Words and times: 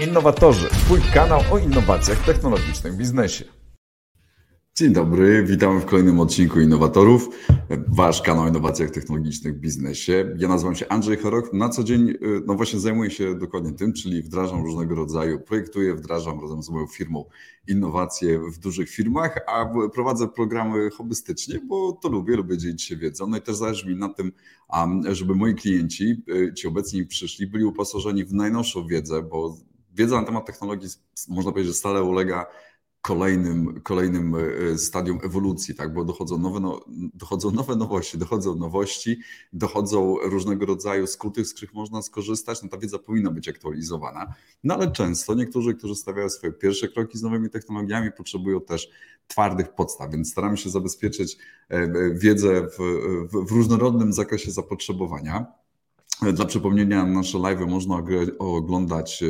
Innowatorzy, 0.00 0.68
Twój 0.68 1.00
kanał 1.14 1.40
o 1.52 1.58
innowacjach 1.58 2.24
technologicznych 2.24 2.92
w 2.92 2.96
biznesie. 2.96 3.44
Dzień 4.76 4.92
dobry, 4.92 5.44
witamy 5.44 5.80
w 5.80 5.84
kolejnym 5.84 6.20
odcinku 6.20 6.60
Innowatorów, 6.60 7.28
Wasz 7.88 8.22
kanał 8.22 8.44
o 8.44 8.48
innowacjach 8.48 8.90
technologicznych 8.90 9.54
w 9.56 9.58
biznesie. 9.58 10.34
Ja 10.38 10.48
nazywam 10.48 10.74
się 10.74 10.88
Andrzej 10.88 11.16
Chorok. 11.16 11.52
Na 11.52 11.68
co 11.68 11.84
dzień, 11.84 12.10
y, 12.10 12.16
no 12.46 12.54
właśnie 12.54 12.80
zajmuję 12.80 13.10
się 13.10 13.34
dokładnie 13.34 13.72
tym, 13.72 13.92
czyli 13.92 14.22
wdrażam 14.22 14.62
różnego 14.62 14.94
rodzaju, 14.94 15.40
projektuję, 15.40 15.94
wdrażam 15.94 16.40
razem 16.40 16.62
z 16.62 16.70
moją 16.70 16.86
firmą 16.86 17.24
innowacje 17.68 18.38
w 18.38 18.58
dużych 18.58 18.90
firmach, 18.90 19.38
a 19.46 19.72
prowadzę 19.94 20.28
programy 20.28 20.90
hobbystycznie, 20.90 21.60
bo 21.68 21.92
to 21.92 22.08
lubię, 22.08 22.36
lubię 22.36 22.58
dzielić 22.58 22.82
się 22.82 22.96
wiedzą. 22.96 23.26
No 23.26 23.36
i 23.36 23.40
też 23.40 23.56
zależy 23.56 23.88
mi 23.88 23.96
na 23.96 24.08
tym, 24.08 24.32
żeby 25.10 25.34
moi 25.34 25.54
klienci, 25.54 26.22
y, 26.28 26.54
ci 26.54 26.68
obecni 26.68 27.06
przyszli, 27.06 27.46
byli 27.46 27.64
uposażeni 27.64 28.24
w 28.24 28.32
najnowszą 28.32 28.86
wiedzę, 28.86 29.22
bo 29.22 29.56
wiedza 29.92 30.20
na 30.20 30.26
temat 30.26 30.46
technologii, 30.46 30.88
można 31.28 31.52
powiedzieć, 31.52 31.72
że 31.72 31.78
stale 31.78 32.02
ulega 32.02 32.46
kolejnym, 33.02 33.80
kolejnym 33.80 34.34
e, 34.34 34.78
stadium 34.78 35.18
ewolucji, 35.24 35.74
tak? 35.74 35.94
bo 35.94 36.04
dochodzą 36.04 36.38
nowe, 36.38 36.60
no, 36.60 36.80
dochodzą 37.14 37.50
nowe 37.50 37.76
nowości, 37.76 38.18
dochodzą 38.18 38.56
nowości, 38.56 39.20
dochodzą 39.52 40.16
różnego 40.22 40.66
rodzaju 40.66 41.06
skróty, 41.06 41.44
z 41.44 41.54
których 41.54 41.74
można 41.74 42.02
skorzystać. 42.02 42.62
No, 42.62 42.68
ta 42.68 42.78
wiedza 42.78 42.98
powinna 42.98 43.30
być 43.30 43.48
aktualizowana, 43.48 44.34
no 44.64 44.74
ale 44.74 44.92
często 44.92 45.34
niektórzy, 45.34 45.74
którzy 45.74 45.94
stawiają 45.94 46.28
swoje 46.28 46.52
pierwsze 46.52 46.88
kroki 46.88 47.18
z 47.18 47.22
nowymi 47.22 47.50
technologiami, 47.50 48.12
potrzebują 48.12 48.60
też 48.60 48.90
twardych 49.26 49.74
podstaw, 49.74 50.10
więc 50.10 50.30
staramy 50.30 50.56
się 50.56 50.70
zabezpieczyć 50.70 51.36
e, 51.70 51.74
e, 51.74 52.14
wiedzę 52.14 52.62
w, 52.62 52.78
w, 53.32 53.46
w 53.46 53.52
różnorodnym 53.52 54.12
zakresie 54.12 54.50
zapotrzebowania. 54.50 55.46
Dla 56.32 56.44
przypomnienia, 56.44 57.06
nasze 57.06 57.38
live 57.38 57.60
można 57.60 58.02
oglądać 58.38 59.24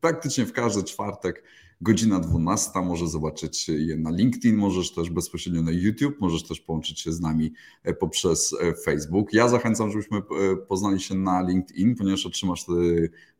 praktycznie 0.00 0.46
w 0.46 0.52
każdy 0.52 0.84
czwartek 0.84 1.44
godzina 1.80 2.20
12. 2.20 2.70
Możesz 2.80 3.08
zobaczyć 3.08 3.68
je 3.68 3.96
na 3.96 4.10
LinkedIn, 4.10 4.56
możesz 4.56 4.94
też 4.94 5.10
bezpośrednio 5.10 5.62
na 5.62 5.70
YouTube, 5.70 6.20
możesz 6.20 6.42
też 6.42 6.60
połączyć 6.60 7.00
się 7.00 7.12
z 7.12 7.20
nami 7.20 7.52
e, 7.82 7.94
poprzez 7.94 8.54
e, 8.60 8.74
Facebook. 8.74 9.32
Ja 9.32 9.48
zachęcam, 9.48 9.90
żebyśmy 9.90 10.18
e, 10.18 10.22
poznali 10.56 11.00
się 11.00 11.14
na 11.14 11.42
LinkedIn, 11.42 11.96
ponieważ 11.96 12.26
otrzymasz 12.26 12.66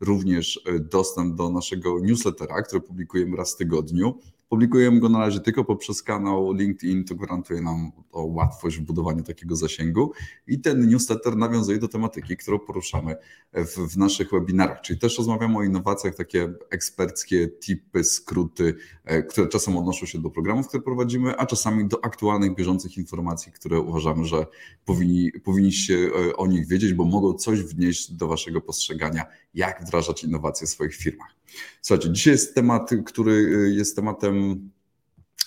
również 0.01 0.65
dostęp 0.91 1.37
do 1.37 1.51
naszego 1.51 2.01
newslettera, 2.01 2.63
który 2.63 2.81
publikujemy 2.81 3.37
raz 3.37 3.55
w 3.55 3.57
tygodniu. 3.57 4.19
Publikujemy 4.51 5.01
go 5.01 5.09
na 5.09 5.19
razie 5.19 5.41
tylko 5.41 5.65
poprzez 5.65 6.03
kanał 6.03 6.53
LinkedIn, 6.53 7.05
to 7.05 7.15
gwarantuje 7.15 7.61
nam 7.61 7.93
łatwość 8.13 8.79
w 8.79 8.81
budowaniu 8.81 9.23
takiego 9.23 9.57
zasięgu. 9.57 10.13
I 10.47 10.61
ten 10.61 10.89
newsletter 10.89 11.37
nawiązuje 11.37 11.79
do 11.79 11.89
tematyki, 11.89 12.37
którą 12.37 12.59
poruszamy 12.59 13.17
w, 13.53 13.93
w 13.93 13.97
naszych 13.97 14.31
webinarach. 14.31 14.81
Czyli 14.81 14.99
też 14.99 15.19
rozmawiamy 15.19 15.59
o 15.59 15.63
innowacjach, 15.63 16.15
takie 16.15 16.53
eksperckie 16.71 17.49
tipy, 17.49 18.05
skróty, 18.05 18.75
e, 19.05 19.23
które 19.23 19.49
czasem 19.49 19.77
odnoszą 19.77 20.07
się 20.07 20.19
do 20.19 20.31
programów, 20.31 20.69
które 20.69 20.83
prowadzimy, 20.83 21.37
a 21.37 21.47
czasami 21.47 21.89
do 21.89 22.05
aktualnych, 22.05 22.55
bieżących 22.55 22.97
informacji, 22.97 23.53
które 23.53 23.81
uważamy, 23.81 24.25
że 24.25 24.47
powinni, 24.85 25.33
powinniście 25.33 25.95
e, 25.95 26.37
o 26.37 26.47
nich 26.47 26.69
wiedzieć, 26.69 26.95
bo 26.95 27.05
mogą 27.05 27.35
coś 27.35 27.63
wnieść 27.63 28.13
do 28.13 28.29
waszego 28.29 28.61
postrzegania, 28.61 29.25
jak 29.55 29.83
wdrażać 29.83 30.25
innowacje 30.25 30.67
w 30.67 30.71
swoich 30.71 30.95
firmach. 30.95 31.40
Słuchajcie, 31.83 32.13
dzisiaj 32.13 32.33
jest 32.33 32.55
temat, 32.55 32.91
który 33.07 33.33
y, 33.33 33.75
jest 33.75 33.97
tematem 33.97 34.71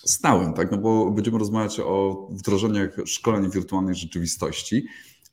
stałym, 0.06 0.53
tak? 0.53 0.72
no 0.72 0.78
bo 0.78 1.12
będziemy 1.12 1.38
rozmawiać 1.38 1.80
o 1.80 2.28
wdrożeniach 2.31 2.97
szkoleń 3.06 3.52
wirtualnej 3.52 3.96
rzeczywistości, 3.96 4.88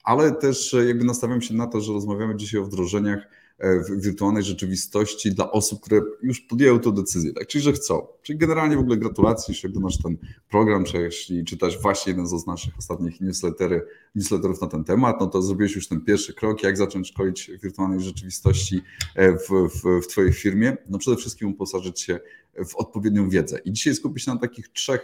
ale 0.04 0.32
też 0.32 0.74
y, 0.74 0.86
jakby 0.86 1.04
nastawiam 1.04 1.42
się 1.42 1.54
na 1.54 1.66
to, 1.66 1.80
że 1.80 1.92
rozmawiamy 1.92 2.36
dzisiaj 2.36 2.60
o 2.60 2.64
wdrożeniach 2.64 3.28
E, 3.60 3.84
wirtualnej 3.96 4.42
rzeczywistości 4.42 5.34
dla 5.34 5.50
osób, 5.50 5.80
które 5.80 6.00
już 6.22 6.40
podjęły 6.40 6.80
tę 6.80 6.92
decyzję, 6.92 7.32
tak? 7.32 7.46
czyli 7.46 7.64
że 7.64 7.72
chcą. 7.72 8.06
Czyli 8.22 8.38
generalnie 8.38 8.76
w 8.76 8.80
ogóle 8.80 8.96
gratulacje, 8.96 9.54
jeśli 9.54 9.68
oglądasz 9.68 9.98
ten 10.02 10.16
program, 10.50 10.84
czy 10.84 10.96
jeśli 10.96 11.44
czytasz 11.44 11.82
właśnie 11.82 12.10
jeden 12.10 12.26
z 12.26 12.46
naszych 12.46 12.78
ostatnich 12.78 13.20
newslettery, 13.20 13.86
newsletterów 14.14 14.60
na 14.60 14.66
ten 14.66 14.84
temat, 14.84 15.20
no 15.20 15.26
to 15.26 15.42
zrobiłeś 15.42 15.74
już 15.74 15.88
ten 15.88 16.00
pierwszy 16.00 16.34
krok, 16.34 16.62
jak 16.62 16.76
zacząć 16.76 17.08
szkolić 17.08 17.50
wirtualnej 17.62 18.00
rzeczywistości 18.00 18.82
e, 19.14 19.32
w, 19.32 19.48
w, 19.48 20.04
w 20.04 20.06
Twojej 20.06 20.32
firmie. 20.32 20.76
No 20.88 20.98
przede 20.98 21.16
wszystkim 21.16 21.48
uposażyć 21.48 22.00
się 22.00 22.20
w 22.68 22.76
odpowiednią 22.76 23.28
wiedzę. 23.28 23.58
I 23.64 23.72
dzisiaj 23.72 23.94
skupić 23.94 24.24
się 24.24 24.30
na 24.34 24.40
takich 24.40 24.68
trzech 24.68 25.00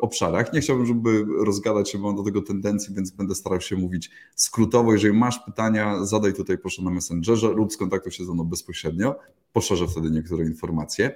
obszarach. 0.00 0.52
Nie 0.52 0.60
chciałbym, 0.60 0.86
żeby 0.86 1.24
rozgadać 1.44 1.90
się, 1.90 1.98
bo 1.98 2.06
mam 2.06 2.16
do 2.16 2.22
tego 2.22 2.42
tendencji, 2.42 2.94
więc 2.94 3.10
będę 3.10 3.34
starał 3.34 3.60
się 3.60 3.76
mówić 3.76 4.10
skrótowo. 4.34 4.92
Jeżeli 4.92 5.18
masz 5.18 5.38
pytania, 5.38 6.04
zadaj 6.04 6.34
tutaj 6.34 6.58
proszę 6.58 6.82
na 6.82 6.90
Messengerze 6.90 7.48
lub 7.48 7.72
skontaktuj 7.72 8.12
się 8.12 8.24
ze 8.24 8.34
mną 8.34 8.44
bezpośrednio. 8.44 9.18
Poszerzę 9.52 9.86
wtedy 9.88 10.10
niektóre 10.10 10.44
informacje. 10.44 11.14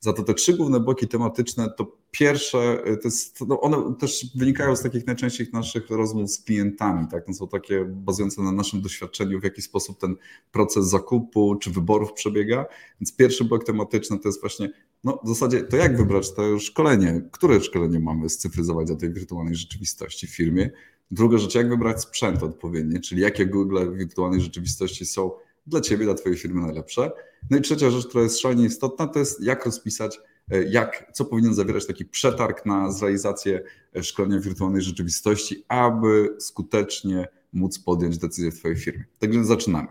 Za 0.00 0.12
to 0.12 0.22
te 0.22 0.34
trzy 0.34 0.56
główne 0.56 0.80
bloki 0.80 1.08
tematyczne, 1.08 1.68
to 1.76 1.96
pierwsze, 2.10 2.58
e, 2.84 2.96
to 2.96 3.08
jest, 3.08 3.40
no 3.46 3.60
one 3.60 3.94
też 4.00 4.26
wynikają 4.36 4.76
z 4.76 4.82
takich 4.82 5.06
najczęściej 5.06 5.46
naszych 5.52 5.90
rozmów 5.90 6.30
z 6.30 6.38
klientami, 6.38 7.08
tak? 7.10 7.26
To 7.26 7.32
są 7.32 7.48
takie 7.48 7.84
bazujące 7.84 8.42
na 8.42 8.52
naszym 8.52 8.82
doświadczeniu, 8.82 9.40
w 9.40 9.44
jaki 9.44 9.62
sposób 9.62 10.00
ten 10.00 10.16
proces 10.52 10.86
zakupu 10.86 11.56
czy 11.56 11.70
wyborów 11.70 12.12
przebiega. 12.12 12.66
Więc 13.00 13.16
pierwszy 13.16 13.44
blok 13.44 13.64
tematyczny 13.64 14.18
to 14.18 14.28
jest 14.28 14.40
właśnie 14.40 14.70
no, 15.04 15.20
w 15.24 15.28
zasadzie 15.28 15.62
to 15.62 15.76
jak 15.76 15.96
wybrać 15.96 16.34
to 16.34 16.58
szkolenie? 16.58 17.28
Które 17.32 17.60
szkolenie 17.60 18.00
mamy 18.00 18.28
scyfryzować 18.28 18.86
dla 18.86 18.96
tej 18.96 19.12
wirtualnej 19.12 19.54
rzeczywistości 19.54 20.26
w 20.26 20.36
firmie? 20.36 20.70
Druga 21.10 21.38
rzecz, 21.38 21.54
jak 21.54 21.68
wybrać 21.68 22.02
sprzęt 22.02 22.42
odpowiedni, 22.42 23.00
czyli 23.00 23.20
jakie 23.20 23.46
Google 23.46 23.78
wirtualnej 23.96 24.40
rzeczywistości 24.40 25.06
są 25.06 25.30
dla 25.66 25.80
Ciebie, 25.80 26.04
dla 26.04 26.14
Twojej 26.14 26.38
firmy 26.38 26.60
najlepsze. 26.60 27.12
No 27.50 27.58
i 27.58 27.60
trzecia 27.60 27.90
rzecz, 27.90 28.06
która 28.06 28.22
jest 28.24 28.40
szalenie 28.40 28.64
istotna, 28.64 29.06
to 29.06 29.18
jest 29.18 29.44
jak 29.44 29.66
rozpisać, 29.66 30.20
e, 30.50 30.62
jak, 30.62 31.10
co 31.12 31.24
powinien 31.24 31.54
zawierać 31.54 31.86
taki 31.86 32.04
przetarg 32.04 32.66
na 32.66 32.92
zrealizację 32.92 33.62
e, 33.96 34.02
szkolenia 34.02 34.40
wirtualnej 34.40 34.82
rzeczywistości, 34.82 35.64
aby 35.68 36.36
skutecznie 36.38 37.28
móc 37.52 37.78
podjąć 37.78 38.18
decyzję 38.18 38.50
w 38.50 38.58
Twojej 38.58 38.76
firmie. 38.76 39.04
Także 39.18 39.44
zaczynamy. 39.44 39.88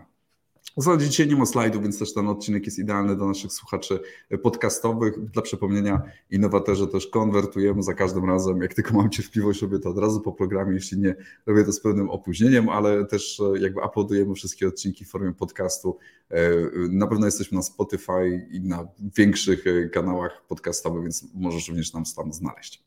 W 0.78 0.82
zasadzie 0.82 1.08
dzisiaj 1.08 1.28
nie 1.28 1.36
ma 1.36 1.46
slajdu, 1.46 1.80
więc 1.80 1.98
też 1.98 2.14
ten 2.14 2.28
odcinek 2.28 2.66
jest 2.66 2.78
idealny 2.78 3.16
dla 3.16 3.26
naszych 3.26 3.52
słuchaczy 3.52 4.00
podcastowych. 4.42 5.30
Dla 5.30 5.42
przypomnienia, 5.42 6.02
innowatorzy 6.30 6.88
też 6.88 7.06
konwertujemy 7.06 7.82
za 7.82 7.94
każdym 7.94 8.24
razem. 8.24 8.62
Jak 8.62 8.74
tylko 8.74 8.94
mam 8.94 9.10
cierpliwość, 9.10 9.62
robię 9.62 9.78
to 9.78 9.90
od 9.90 9.98
razu 9.98 10.20
po 10.20 10.32
programie. 10.32 10.74
Jeśli 10.74 10.98
nie, 10.98 11.16
robię 11.46 11.64
to 11.64 11.72
z 11.72 11.80
pewnym 11.80 12.10
opóźnieniem, 12.10 12.68
ale 12.68 13.04
też 13.04 13.40
e, 13.40 13.58
jakby 13.60 13.80
uploadujemy 13.86 14.34
wszystkie 14.34 14.68
odcinki 14.68 15.04
w 15.04 15.08
formie 15.08 15.32
podcastu. 15.32 15.98
E, 16.30 16.50
na 16.90 17.06
pewno 17.06 17.26
jesteśmy 17.26 17.56
na 17.56 17.62
Spotify 17.62 18.48
i 18.50 18.60
na 18.60 18.88
większych 19.16 19.66
e, 19.66 19.88
kanałach 19.88 20.42
podcastowych, 20.48 21.02
więc 21.02 21.24
możesz 21.34 21.68
również 21.68 21.92
nam 21.92 22.02
tam 22.16 22.32
znaleźć. 22.32 22.84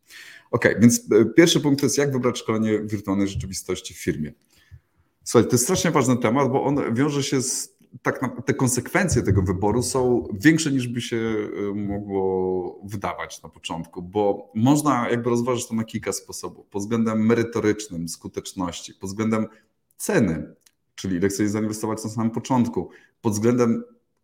Ok, 0.52 0.66
więc 0.80 1.10
pierwszy 1.36 1.60
punkt 1.60 1.80
to 1.80 1.86
jest 1.86 1.98
jak 1.98 2.12
wybrać 2.12 2.40
szkolenie 2.40 2.80
wirtualnej 2.80 3.28
rzeczywistości 3.28 3.94
w 3.94 4.04
firmie. 4.04 4.34
Słuchaj, 5.24 5.50
to 5.50 5.52
jest 5.52 5.64
strasznie 5.64 5.92
ważny 5.92 6.18
temat, 6.18 6.52
bo 6.52 6.64
on 6.64 6.96
wiąże 6.96 7.24
się 7.24 7.42
z 7.42 7.71
tak 8.02 8.22
na, 8.22 8.30
te 8.30 8.54
konsekwencje 8.54 9.24
tego 9.24 9.42
wyboru 9.42 9.84
są 9.84 10.28
większe 10.34 10.72
niż 10.72 10.88
by 10.88 11.02
się 11.02 11.16
y, 11.16 11.76
mogło 11.76 12.82
wydawać 12.84 13.44
na 13.44 13.50
początku, 13.50 14.02
bo 14.02 14.52
można 14.56 15.10
jakby 15.10 15.30
rozważyć 15.30 15.68
to 15.68 15.76
na 15.76 15.84
kilka 15.84 16.12
sposobów. 16.14 16.68
Pod 16.68 16.82
względem 16.82 17.26
merytorycznym, 17.26 18.10
skuteczności, 18.10 18.94
pod 18.94 19.10
względem 19.10 19.48
ceny, 19.98 20.56
czyli 20.96 21.16
ile 21.16 21.28
chcesz 21.30 21.50
zainwestować 21.50 22.04
na 22.04 22.10
samym 22.10 22.32
początku, 22.32 22.90
pod 23.22 23.34
względem 23.34 23.84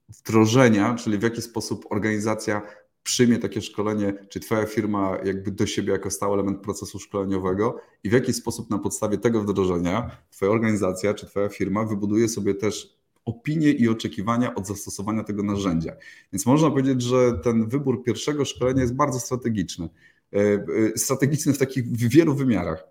wdrożenia, 0.09 0.95
czyli 0.95 1.17
w 1.17 1.23
jaki 1.23 1.41
sposób 1.41 1.85
organizacja 1.89 2.61
przyjmie 3.07 3.37
takie 3.37 3.61
szkolenie, 3.61 4.13
czy 4.29 4.39
Twoja 4.39 4.65
firma 4.65 5.17
jakby 5.23 5.51
do 5.51 5.67
siebie 5.67 5.91
jako 5.91 6.11
stały 6.11 6.33
element 6.33 6.61
procesu 6.61 6.99
szkoleniowego 6.99 7.77
i 8.03 8.09
w 8.09 8.13
jaki 8.13 8.33
sposób 8.33 8.69
na 8.69 8.79
podstawie 8.79 9.17
tego 9.17 9.41
wdrożenia 9.41 10.11
Twoja 10.31 10.51
organizacja 10.51 11.13
czy 11.13 11.25
Twoja 11.25 11.49
firma 11.49 11.83
wybuduje 11.83 12.29
sobie 12.29 12.55
też 12.55 12.96
opinie 13.27 13.71
i 13.71 13.89
oczekiwania 13.89 14.55
od 14.55 14.67
zastosowania 14.67 15.23
tego 15.23 15.43
narzędzia. 15.43 15.93
Więc 16.33 16.45
można 16.45 16.69
powiedzieć, 16.69 17.01
że 17.01 17.33
ten 17.43 17.69
wybór 17.69 18.03
pierwszego 18.03 18.45
szkolenia 18.45 18.81
jest 18.81 18.95
bardzo 18.95 19.19
strategiczny. 19.19 19.89
E, 20.33 20.39
e, 20.39 20.97
strategiczny 20.97 21.53
w 21.53 21.57
takich 21.57 21.85
w 21.85 22.09
wielu 22.09 22.35
wymiarach. 22.35 22.83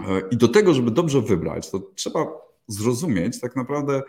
E, 0.00 0.22
I 0.30 0.36
do 0.36 0.48
tego, 0.48 0.74
żeby 0.74 0.90
dobrze 0.90 1.20
wybrać, 1.20 1.70
to 1.70 1.90
trzeba 1.94 2.26
zrozumieć 2.68 3.40
tak 3.40 3.56
naprawdę, 3.56 4.02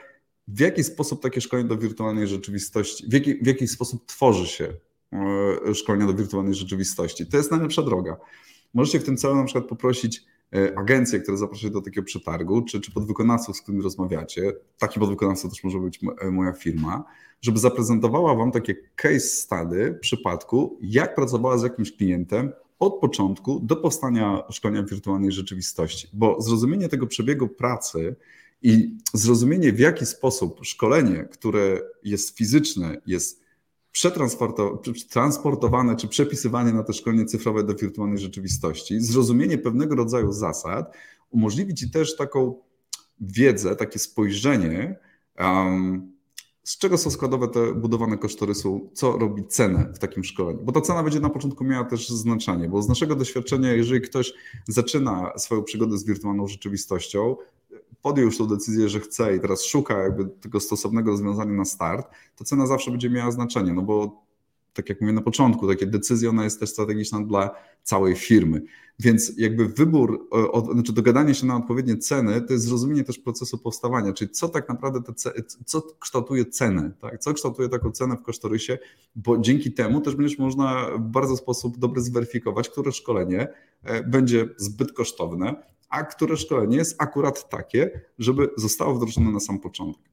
w 0.48 0.60
jaki 0.60 0.84
sposób 0.84 1.22
takie 1.22 1.42
szkolenie 1.42 1.70
do 1.70 1.78
wirtualnej 1.78 2.28
rzeczywistości, 2.28 3.10
w 3.10 3.14
jaki, 3.14 3.36
w 3.44 3.48
jaki 3.48 3.68
sposób 3.68 4.06
tworzy 4.06 4.48
się 4.48 4.74
szkolenia 5.74 6.08
do 6.08 6.14
wirtualnej 6.14 6.54
rzeczywistości. 6.54 7.26
To 7.26 7.38
jest 7.38 7.52
najlepsza 7.52 7.82
droga. 7.82 8.18
Możecie 8.74 9.00
w 9.00 9.04
tym 9.04 9.18
celu 9.18 9.36
na 9.36 9.44
przykład 9.44 9.66
poprosić 9.66 10.26
agencje, 10.76 11.20
które 11.20 11.38
zapraszają 11.38 11.74
do 11.74 11.82
takiego 11.82 12.06
przetargu, 12.06 12.62
czy, 12.62 12.82
czy 12.82 12.92
podwykonawców, 12.92 13.58
z 13.58 13.62
którymi 13.62 13.84
rozmawiacie, 13.84 14.54
taki 14.78 15.00
podwykonawca 15.00 15.50
też 15.50 15.64
może 15.64 15.80
być 15.80 16.00
e, 16.22 16.32
moja 16.32 16.54
firma, 16.54 17.04
żeby 17.42 17.60
zaprezentowała 17.60 18.36
Wam 18.36 18.52
takie 18.52 18.76
case 18.96 19.20
study 19.20 19.98
przypadku, 20.02 20.80
jak 20.82 21.16
pracowała 21.16 21.58
z 21.58 21.64
jakimś 21.64 21.92
klientem 21.92 22.52
od 22.80 23.00
początku 23.00 23.60
do 23.60 23.76
powstania 23.76 24.44
szkolenia 24.50 24.84
wirtualnej 24.84 25.32
rzeczywistości. 25.32 26.08
Bo 26.14 26.42
zrozumienie 26.42 26.90
tego 26.90 27.08
przebiegu 27.08 27.48
pracy 27.48 28.16
i 28.62 28.98
zrozumienie, 29.14 29.74
w 29.74 29.80
jaki 29.80 30.06
sposób 30.06 30.60
szkolenie, 30.64 31.28
które 31.32 31.82
jest 32.04 32.38
fizyczne, 32.38 33.02
jest 33.06 33.43
przetransportowane 33.94 35.96
czy 35.96 36.08
przepisywanie 36.08 36.74
na 36.74 36.84
te 36.84 36.94
szkolenie 36.94 37.26
cyfrowe 37.26 37.64
do 37.64 37.76
wirtualnej 37.76 38.18
rzeczywistości, 38.18 39.00
zrozumienie 39.00 39.58
pewnego 39.58 39.96
rodzaju 39.96 40.32
zasad 40.32 40.94
umożliwi 41.30 41.74
Ci 41.74 41.92
też 41.92 42.16
taką 42.16 42.56
wiedzę, 43.22 43.76
takie 43.76 44.00
spojrzenie, 44.00 45.00
um, 45.40 46.14
z 46.64 46.78
czego 46.78 46.98
są 46.98 47.12
składowe 47.12 47.48
te 47.48 47.74
budowane 47.74 48.18
kosztorysu, 48.18 48.90
co 48.94 49.18
robi 49.18 49.48
cenę 49.48 49.92
w 49.96 50.00
takim 50.00 50.24
szkoleniu. 50.24 50.60
Bo 50.64 50.72
ta 50.72 50.82
cena 50.82 51.04
będzie 51.04 51.20
na 51.20 51.30
początku 51.30 51.64
miała 51.64 51.86
też 51.86 52.10
znaczenie, 52.10 52.70
bo 52.70 52.82
z 52.82 52.90
naszego 52.90 53.16
doświadczenia, 53.16 53.74
jeżeli 53.74 54.02
ktoś 54.02 54.34
zaczyna 54.68 55.32
swoją 55.38 55.64
przygodę 55.64 55.98
z 55.98 56.06
wirtualną 56.06 56.48
rzeczywistością, 56.48 57.36
podjął 58.04 58.26
już 58.26 58.38
tą 58.38 58.48
decyzję, 58.48 58.90
że 58.90 59.00
chce 59.00 59.36
i 59.36 59.40
teraz 59.40 59.64
szuka 59.64 59.98
jakby 59.98 60.26
tego 60.26 60.60
stosownego 60.60 61.12
rozwiązania 61.12 61.54
na 61.54 61.66
start, 61.66 62.08
to 62.36 62.44
cena 62.44 62.68
zawsze 62.68 62.92
będzie 62.92 63.10
miała 63.10 63.32
znaczenie, 63.32 63.74
no 63.74 63.82
bo 63.82 64.24
tak 64.74 64.90
jak 64.90 65.02
mówię 65.02 65.14
na 65.14 65.22
początku, 65.22 65.68
takie 65.68 65.86
decyzje, 65.86 66.30
ona 66.30 66.44
jest 66.44 66.60
też 66.60 66.70
strategiczna 66.70 67.20
dla 67.20 67.56
całej 67.84 68.16
firmy. 68.16 68.62
Więc 69.00 69.32
jakby 69.38 69.68
wybór, 69.68 70.28
od, 70.32 70.72
znaczy 70.72 70.94
dogadanie 70.94 71.36
się 71.36 71.46
na 71.46 71.56
odpowiednie 71.56 71.98
ceny, 71.98 72.42
to 72.42 72.54
jest 72.54 72.66
zrozumienie 72.66 73.04
też 73.04 73.20
procesu 73.20 73.58
powstawania, 73.58 74.14
czyli 74.14 74.32
co 74.32 74.50
tak 74.50 74.70
naprawdę 74.70 75.02
te, 75.02 75.32
co 75.66 75.82
kształtuje 76.00 76.46
cenę, 76.46 76.92
tak? 77.02 77.20
co 77.20 77.34
kształtuje 77.34 77.70
taką 77.70 77.92
cenę 77.92 78.18
w 78.18 78.24
kosztorysie, 78.24 78.78
bo 79.16 79.38
dzięki 79.38 79.72
temu 79.72 80.02
też 80.02 80.16
będziesz 80.16 80.38
można 80.38 80.88
w 80.98 81.02
bardzo 81.02 81.38
sposób 81.38 81.78
dobry 81.78 82.02
zweryfikować, 82.02 82.70
które 82.70 82.92
szkolenie 82.92 83.48
e, 83.84 84.04
będzie 84.04 84.50
zbyt 84.58 84.94
kosztowne, 84.94 85.56
a 85.94 86.04
które 86.04 86.38
szkolenie 86.38 86.78
jest 86.78 86.96
akurat 87.02 87.50
takie, 87.50 88.02
żeby 88.20 88.50
zostało 88.58 88.96
wdrożone 88.96 89.32
na 89.32 89.40
sam 89.40 89.60
początek. 89.60 90.04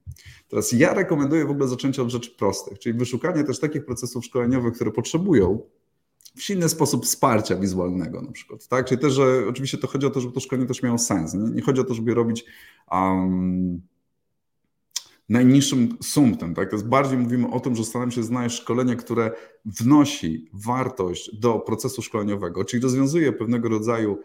Teraz 0.47 0.71
ja 0.71 0.93
rekomenduję 0.93 1.45
w 1.45 1.49
ogóle 1.49 1.67
zaczęcie 1.67 2.01
od 2.01 2.09
rzeczy 2.09 2.31
prostych, 2.31 2.79
czyli 2.79 2.97
wyszukanie 2.97 3.43
też 3.43 3.59
takich 3.59 3.85
procesów 3.85 4.25
szkoleniowych, 4.25 4.73
które 4.73 4.91
potrzebują 4.91 5.61
w 6.35 6.41
silny 6.41 6.69
sposób 6.69 7.05
wsparcia 7.05 7.55
wizualnego 7.55 8.21
na 8.21 8.31
przykład. 8.31 8.67
Tak? 8.67 8.85
Czyli 8.85 9.01
też, 9.01 9.13
że 9.13 9.43
oczywiście 9.49 9.77
to 9.77 9.87
chodzi 9.87 10.05
o 10.05 10.09
to, 10.09 10.21
żeby 10.21 10.33
to 10.33 10.39
szkolenie 10.39 10.67
też 10.67 10.83
miało 10.83 10.97
sens. 10.97 11.33
Nie, 11.33 11.51
nie 11.51 11.61
chodzi 11.61 11.81
o 11.81 11.83
to, 11.83 11.93
żeby 11.93 12.13
robić 12.13 12.45
um, 12.91 13.81
najniższym 15.29 15.97
sumptem. 16.03 16.55
Tak? 16.55 16.69
To 16.69 16.75
jest 16.75 16.87
bardziej 16.87 17.17
mówimy 17.17 17.49
o 17.49 17.59
tym, 17.59 17.75
że 17.75 17.83
staramy 17.83 18.11
się 18.11 18.23
znaleźć 18.23 18.57
szkolenie, 18.57 18.95
które 18.95 19.31
wnosi 19.65 20.49
wartość 20.53 21.35
do 21.39 21.59
procesu 21.59 22.01
szkoleniowego, 22.01 22.65
czyli 22.65 22.83
rozwiązuje 22.83 23.33
pewnego 23.33 23.69
rodzaju 23.69 24.17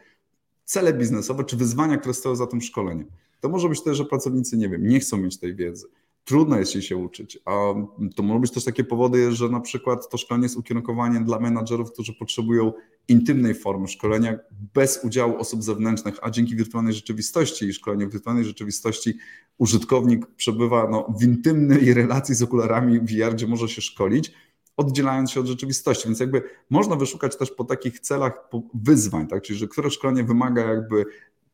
cele 0.67 0.93
biznesowe 0.93 1.45
czy 1.45 1.57
wyzwania, 1.57 1.97
które 1.97 2.15
stoją 2.15 2.37
za 2.37 2.47
tym 2.47 2.61
szkoleniem. 2.61 3.07
To 3.41 3.49
może 3.49 3.69
być 3.69 3.83
też, 3.83 3.97
że 3.97 4.05
pracownicy, 4.05 4.57
nie 4.57 4.69
wiem, 4.69 4.89
nie 4.89 5.01
chcą 5.01 5.17
mieć 5.17 5.39
tej 5.39 5.55
wiedzy. 5.55 5.87
Trudno 6.25 6.59
jest 6.59 6.73
się 6.73 6.97
uczyć. 6.97 7.39
A 7.45 7.75
to 8.17 8.23
mogą 8.23 8.41
być 8.41 8.51
też 8.51 8.65
takie 8.65 8.85
powody, 8.85 9.33
że 9.33 9.49
na 9.49 9.61
przykład 9.61 10.09
to 10.09 10.19
szkolenie 10.19 10.45
jest 10.45 10.57
ukierunkowanie 10.57 11.21
dla 11.21 11.41
menadżerów, 11.41 11.93
którzy 11.93 12.15
potrzebują 12.15 12.73
intymnej 13.09 13.55
formy 13.55 13.89
szkolenia 13.89 14.39
bez 14.75 15.01
udziału 15.05 15.37
osób 15.37 15.63
zewnętrznych, 15.63 16.15
a 16.23 16.31
dzięki 16.31 16.57
wirtualnej 16.57 16.95
rzeczywistości 16.95 17.65
i 17.65 17.73
szkoleniu 17.73 18.09
w 18.09 18.13
wirtualnej 18.13 18.45
rzeczywistości 18.45 19.19
użytkownik 19.59 20.27
przebywa 20.27 20.89
no, 20.91 21.15
w 21.19 21.23
intymnej 21.23 21.95
relacji 22.01 22.35
z 22.35 22.43
okularami 22.43 23.01
VR, 23.01 23.35
gdzie 23.35 23.47
może 23.47 23.69
się 23.69 23.83
szkolić, 23.83 24.33
oddzielając 24.77 25.31
się 25.31 25.41
od 25.41 25.47
rzeczywistości. 25.47 26.09
Więc 26.09 26.21
jakby 26.21 26.43
można 26.71 26.97
wyszukać 26.97 27.37
też 27.37 27.51
po 27.51 27.65
takich 27.65 28.01
celach 28.01 28.49
wyzwań, 28.75 29.27
tak? 29.27 29.43
czyli 29.43 29.59
że 29.59 29.69
które 29.69 29.91
szkolenie 29.91 30.25
wymaga 30.25 30.65
jakby 30.65 31.05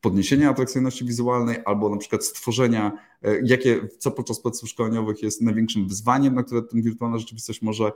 podniesienia 0.03 0.51
atrakcyjności 0.51 1.05
wizualnej 1.05 1.57
albo 1.65 1.89
na 1.89 1.97
przykład 1.97 2.25
stworzenia, 2.25 2.93
e, 3.23 3.41
jakie, 3.45 3.89
co 3.99 4.11
podczas 4.11 4.41
procesów 4.41 4.69
szkoleniowych 4.69 5.23
jest 5.23 5.43
największym 5.43 5.89
wyzwaniem, 5.89 6.35
na 6.35 6.43
które 6.43 6.63
ten 6.63 6.83
wirtualna 6.83 7.19
rzeczywistość 7.19 7.63
może 7.63 7.85
e, 7.85 7.91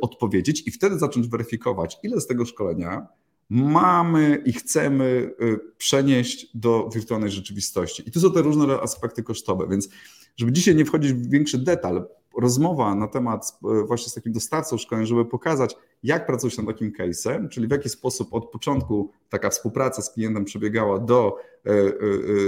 odpowiedzieć 0.00 0.66
i 0.66 0.70
wtedy 0.70 0.98
zacząć 0.98 1.28
weryfikować, 1.28 1.98
ile 2.02 2.20
z 2.20 2.26
tego 2.26 2.44
szkolenia 2.44 3.06
mamy 3.50 4.42
i 4.46 4.52
chcemy 4.52 5.34
e, 5.40 5.56
przenieść 5.78 6.56
do 6.56 6.90
wirtualnej 6.94 7.30
rzeczywistości. 7.30 8.08
I 8.08 8.10
tu 8.10 8.20
są 8.20 8.32
te 8.32 8.42
różne 8.42 8.80
aspekty 8.80 9.22
kosztowe, 9.22 9.68
więc 9.68 9.88
żeby 10.36 10.52
dzisiaj 10.52 10.76
nie 10.76 10.84
wchodzić 10.84 11.12
w 11.12 11.30
większy 11.30 11.58
detal, 11.58 12.08
rozmowa 12.38 12.94
na 12.94 13.08
temat 13.08 13.58
e, 13.64 13.86
właśnie 13.86 14.10
z 14.10 14.14
takim 14.14 14.32
dostawcą 14.32 14.78
szkoleń, 14.78 15.06
żeby 15.06 15.24
pokazać, 15.24 15.76
jak 16.02 16.26
pracuje 16.26 16.50
się 16.50 16.62
nad 16.62 16.74
takim 16.74 16.92
case'em, 16.92 17.48
czyli 17.48 17.68
w 17.68 17.70
jaki 17.70 17.88
sposób 17.88 18.34
od 18.34 18.50
początku 18.50 19.10
taka 19.28 19.50
współpraca 19.50 20.02
z 20.02 20.10
klientem 20.10 20.44
przebiegała 20.44 20.98
do, 20.98 21.36
e, 21.66 21.70
e, 21.70 21.92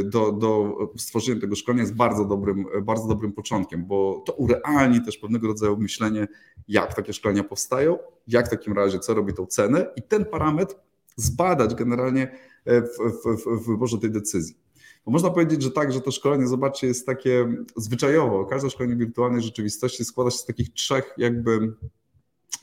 do, 0.04 0.32
do 0.32 0.76
stworzenia 0.96 1.40
tego 1.40 1.56
szkolenia 1.56 1.82
jest 1.82 1.94
bardzo 1.94 2.24
dobrym, 2.24 2.66
bardzo 2.82 3.08
dobrym 3.08 3.32
początkiem, 3.32 3.86
bo 3.86 4.22
to 4.26 4.32
urealni 4.32 5.02
też 5.02 5.18
pewnego 5.18 5.46
rodzaju 5.48 5.76
myślenie, 5.76 6.28
jak 6.68 6.94
takie 6.94 7.12
szkolenia 7.12 7.44
powstają, 7.44 7.98
jak 8.28 8.46
w 8.46 8.50
takim 8.50 8.72
razie, 8.72 8.98
co 8.98 9.14
robi 9.14 9.34
tą 9.34 9.46
cenę 9.46 9.86
i 9.96 10.02
ten 10.02 10.24
parametr 10.24 10.74
zbadać 11.16 11.74
generalnie 11.74 12.38
w, 12.66 13.24
w, 13.24 13.62
w 13.62 13.66
wyborze 13.66 13.98
tej 13.98 14.10
decyzji. 14.10 14.63
Bo 15.06 15.12
można 15.12 15.30
powiedzieć, 15.30 15.62
że 15.62 15.70
tak, 15.70 15.92
że 15.92 16.00
to 16.00 16.10
szkolenie, 16.10 16.46
zobaczcie, 16.46 16.86
jest 16.86 17.06
takie 17.06 17.54
zwyczajowo. 17.76 18.44
Każde 18.44 18.70
szkolenie 18.70 18.96
wirtualnej 18.96 19.42
rzeczywistości 19.42 20.04
składa 20.04 20.30
się 20.30 20.38
z 20.38 20.44
takich 20.44 20.72
trzech 20.72 21.14
jakby 21.18 21.72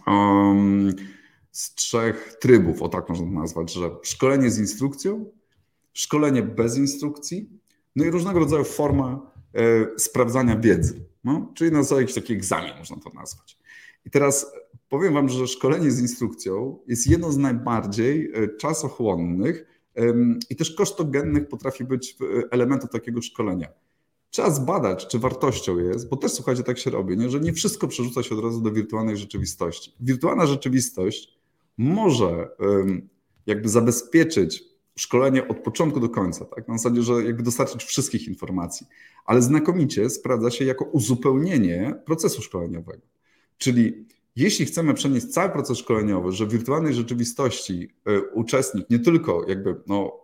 um, 0.07 0.93
z 1.51 1.75
trzech 1.75 2.37
trybów, 2.41 2.81
o 2.81 2.89
tak 2.89 3.09
można 3.09 3.25
to 3.25 3.31
nazwać, 3.31 3.73
że 3.73 3.89
szkolenie 4.03 4.51
z 4.51 4.59
instrukcją, 4.59 5.25
szkolenie 5.93 6.43
bez 6.43 6.77
instrukcji, 6.77 7.49
no 7.95 8.05
i 8.05 8.09
różnego 8.09 8.39
rodzaju 8.39 8.63
forma 8.63 9.31
e, 9.53 9.99
sprawdzania 9.99 10.55
wiedzy. 10.55 11.05
No? 11.23 11.51
Czyli 11.55 11.71
na 11.71 11.79
jakiś 11.99 12.15
taki 12.15 12.33
egzamin 12.33 12.71
można 12.77 12.97
to 12.97 13.09
nazwać. 13.09 13.57
I 14.05 14.09
teraz 14.09 14.51
powiem 14.89 15.13
Wam, 15.13 15.29
że 15.29 15.47
szkolenie 15.47 15.91
z 15.91 15.99
instrukcją 15.99 16.79
jest 16.87 17.07
jedno 17.07 17.31
z 17.31 17.37
najbardziej 17.37 18.31
e, 18.33 18.47
czasochłonnych 18.47 19.65
i 20.49 20.55
też 20.55 20.71
kosztogennych 20.71 21.47
potrafi 21.47 21.83
być 21.83 22.17
elementów 22.51 22.89
takiego 22.89 23.21
szkolenia. 23.21 23.67
Trzeba 24.29 24.51
zbadać, 24.51 25.07
czy 25.07 25.19
wartością 25.19 25.79
jest, 25.79 26.09
bo 26.09 26.17
też 26.17 26.31
słuchajcie, 26.31 26.63
tak 26.63 26.79
się 26.79 26.89
robi, 26.89 27.17
nie? 27.17 27.29
że 27.29 27.39
nie 27.39 27.53
wszystko 27.53 27.87
przerzuca 27.87 28.23
się 28.23 28.35
od 28.35 28.43
razu 28.43 28.61
do 28.61 28.71
wirtualnej 28.71 29.17
rzeczywistości. 29.17 29.93
Wirtualna 29.99 30.45
rzeczywistość 30.45 31.37
może 31.77 32.49
jakby 33.45 33.69
zabezpieczyć 33.69 34.63
szkolenie 34.95 35.47
od 35.47 35.57
początku 35.57 35.99
do 35.99 36.09
końca, 36.09 36.45
tak? 36.45 36.67
na 36.67 36.77
zasadzie, 36.77 37.01
że 37.01 37.13
jakby 37.13 37.43
dostarczyć 37.43 37.83
wszystkich 37.83 38.27
informacji, 38.27 38.87
ale 39.25 39.41
znakomicie 39.41 40.09
sprawdza 40.09 40.51
się 40.51 40.65
jako 40.65 40.85
uzupełnienie 40.85 41.95
procesu 42.05 42.41
szkoleniowego. 42.41 43.01
Czyli 43.57 44.05
jeśli 44.35 44.65
chcemy 44.65 44.93
przenieść 44.93 45.25
cały 45.27 45.49
proces 45.49 45.77
szkoleniowy, 45.77 46.31
że 46.31 46.45
w 46.45 46.51
wirtualnej 46.51 46.93
rzeczywistości 46.93 47.89
e, 48.05 48.21
uczestnik 48.21 48.89
nie 48.89 48.99
tylko 48.99 49.45
jakby 49.47 49.75
no, 49.87 50.21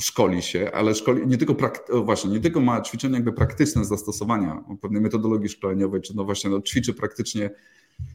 szkoli 0.00 0.42
się, 0.42 0.70
ale 0.74 0.94
szkoli, 0.94 1.26
nie 1.26 1.38
tylko 1.38 1.56
właśnie, 2.04 2.30
nie 2.30 2.40
tylko 2.40 2.60
ma 2.60 2.80
ćwiczenia 2.80 3.14
jakby 3.14 3.32
praktyczne 3.32 3.84
zastosowania 3.84 4.64
pewnej 4.82 5.02
metodologii 5.02 5.48
szkoleniowej, 5.48 6.00
czy 6.00 6.16
no 6.16 6.24
właśnie 6.24 6.50
no, 6.50 6.60
ćwiczy 6.60 6.94
praktycznie 6.94 7.50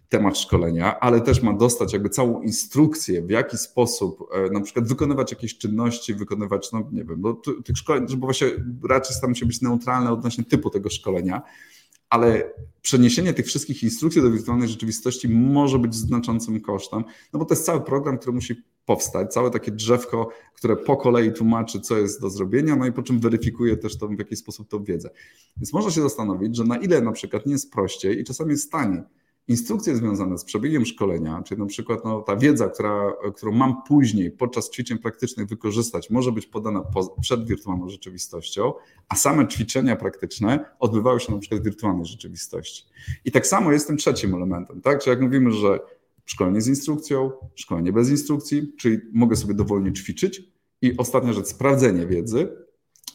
temat 0.09 0.37
szkolenia, 0.37 0.99
ale 0.99 1.21
też 1.21 1.41
ma 1.41 1.53
dostać 1.53 1.93
jakby 1.93 2.09
całą 2.09 2.41
instrukcję, 2.41 3.21
w 3.21 3.29
jaki 3.29 3.57
sposób 3.57 4.29
e, 4.33 4.49
na 4.49 4.61
przykład 4.61 4.87
wykonywać 4.87 5.31
jakieś 5.31 5.57
czynności, 5.57 6.13
wykonywać, 6.13 6.71
no 6.71 6.89
nie 6.91 7.03
wiem, 7.03 7.21
no, 7.21 7.41
tych 7.65 7.77
szkoleń, 7.77 8.05
bo 8.17 8.27
właśnie 8.27 8.47
raczej 8.89 9.15
staram 9.15 9.35
się 9.35 9.45
być 9.45 9.61
neutralne 9.61 10.11
odnośnie 10.11 10.43
typu 10.43 10.69
tego 10.69 10.89
szkolenia, 10.89 11.41
ale 12.09 12.53
przeniesienie 12.81 13.33
tych 13.33 13.45
wszystkich 13.45 13.83
instrukcji 13.83 14.21
do 14.21 14.31
wirtualnej 14.31 14.67
rzeczywistości 14.67 15.29
może 15.29 15.79
być 15.79 15.95
znaczącym 15.95 16.61
kosztem, 16.61 17.03
no 17.33 17.39
bo 17.39 17.45
to 17.45 17.53
jest 17.53 17.65
cały 17.65 17.81
program, 17.81 18.17
który 18.17 18.33
musi 18.33 18.55
powstać, 18.85 19.33
całe 19.33 19.51
takie 19.51 19.71
drzewko, 19.71 20.29
które 20.55 20.75
po 20.75 20.97
kolei 20.97 21.33
tłumaczy, 21.33 21.79
co 21.79 21.97
jest 21.97 22.21
do 22.21 22.29
zrobienia, 22.29 22.75
no 22.75 22.85
i 22.85 22.91
po 22.91 23.03
czym 23.03 23.19
weryfikuje 23.19 23.77
też 23.77 23.97
to, 23.97 24.07
w 24.07 24.19
jaki 24.19 24.35
sposób 24.35 24.69
tą 24.69 24.83
wiedzę. 24.83 25.09
Więc 25.57 25.73
można 25.73 25.91
się 25.91 26.01
zastanowić, 26.01 26.55
że 26.55 26.63
na 26.63 26.77
ile 26.77 27.01
na 27.01 27.11
przykład 27.11 27.45
nie 27.45 27.51
jest 27.51 27.71
prościej 27.71 28.19
i 28.19 28.23
czasami 28.23 28.51
jest 28.51 28.71
taniej 28.71 29.01
Instrukcje 29.49 29.95
związane 29.95 30.37
z 30.37 30.43
przebiegiem 30.43 30.85
szkolenia, 30.85 31.43
czyli 31.45 31.61
na 31.61 31.67
przykład 31.67 32.05
no, 32.05 32.21
ta 32.21 32.35
wiedza, 32.35 32.69
która, 32.69 33.13
którą 33.35 33.51
mam 33.51 33.83
później 33.87 34.31
podczas 34.31 34.69
ćwiczeń 34.69 34.97
praktycznych 34.97 35.47
wykorzystać, 35.47 36.09
może 36.09 36.31
być 36.31 36.45
podana 36.45 36.81
po, 36.81 37.15
przed 37.21 37.47
wirtualną 37.47 37.89
rzeczywistością, 37.89 38.73
a 39.07 39.15
same 39.15 39.47
ćwiczenia 39.47 39.95
praktyczne 39.95 40.65
odbywały 40.79 41.19
się 41.19 41.33
na 41.33 41.39
przykład 41.39 41.61
w 41.61 41.63
wirtualnej 41.63 42.05
rzeczywistości. 42.05 42.85
I 43.25 43.31
tak 43.31 43.47
samo 43.47 43.71
jest 43.71 43.87
tym 43.87 43.97
trzecim 43.97 44.35
elementem, 44.35 44.81
tak? 44.81 45.03
Czyli 45.03 45.09
jak 45.09 45.21
mówimy, 45.21 45.51
że 45.51 45.79
szkolenie 46.25 46.61
z 46.61 46.67
instrukcją, 46.67 47.31
szkolenie 47.55 47.93
bez 47.93 48.09
instrukcji, 48.09 48.73
czyli 48.77 48.97
mogę 49.13 49.35
sobie 49.35 49.53
dowolnie 49.53 49.93
ćwiczyć 49.93 50.41
i 50.81 50.97
ostatnia 50.97 51.33
rzecz, 51.33 51.47
sprawdzenie 51.47 52.07
wiedzy, 52.07 52.49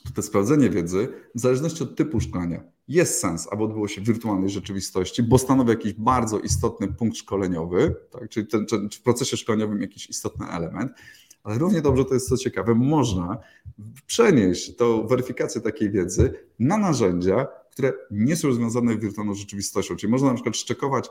to 0.04 0.10
to 0.14 0.22
sprawdzenie 0.22 0.70
wiedzy 0.70 1.08
w 1.34 1.40
zależności 1.40 1.82
od 1.82 1.96
typu 1.96 2.20
szkolenia 2.20 2.73
jest 2.88 3.20
sens, 3.20 3.48
aby 3.50 3.64
odbyło 3.64 3.88
się 3.88 4.00
w 4.00 4.04
wirtualnej 4.04 4.50
rzeczywistości, 4.50 5.22
bo 5.22 5.38
stanowi 5.38 5.70
jakiś 5.70 5.92
bardzo 5.92 6.38
istotny 6.38 6.92
punkt 6.92 7.16
szkoleniowy, 7.16 7.94
tak? 8.10 8.28
czyli 8.28 8.46
ten, 8.46 8.66
w 8.92 9.02
procesie 9.02 9.36
szkoleniowym 9.36 9.80
jakiś 9.80 10.10
istotny 10.10 10.46
element, 10.46 10.92
ale 11.42 11.58
równie 11.58 11.82
dobrze 11.82 12.04
to 12.04 12.14
jest 12.14 12.28
co 12.28 12.36
ciekawe, 12.36 12.74
można 12.74 13.38
przenieść 14.06 14.76
tą 14.76 15.06
weryfikację 15.06 15.60
takiej 15.60 15.90
wiedzy 15.90 16.34
na 16.58 16.78
narzędzia, 16.78 17.46
które 17.70 17.92
nie 18.10 18.36
są 18.36 18.52
związane 18.52 18.94
z 18.94 19.00
wirtualną 19.00 19.34
rzeczywistością. 19.34 19.96
Czyli 19.96 20.10
można 20.10 20.28
na 20.28 20.34
przykład 20.34 20.56
szczekować, 20.56 21.10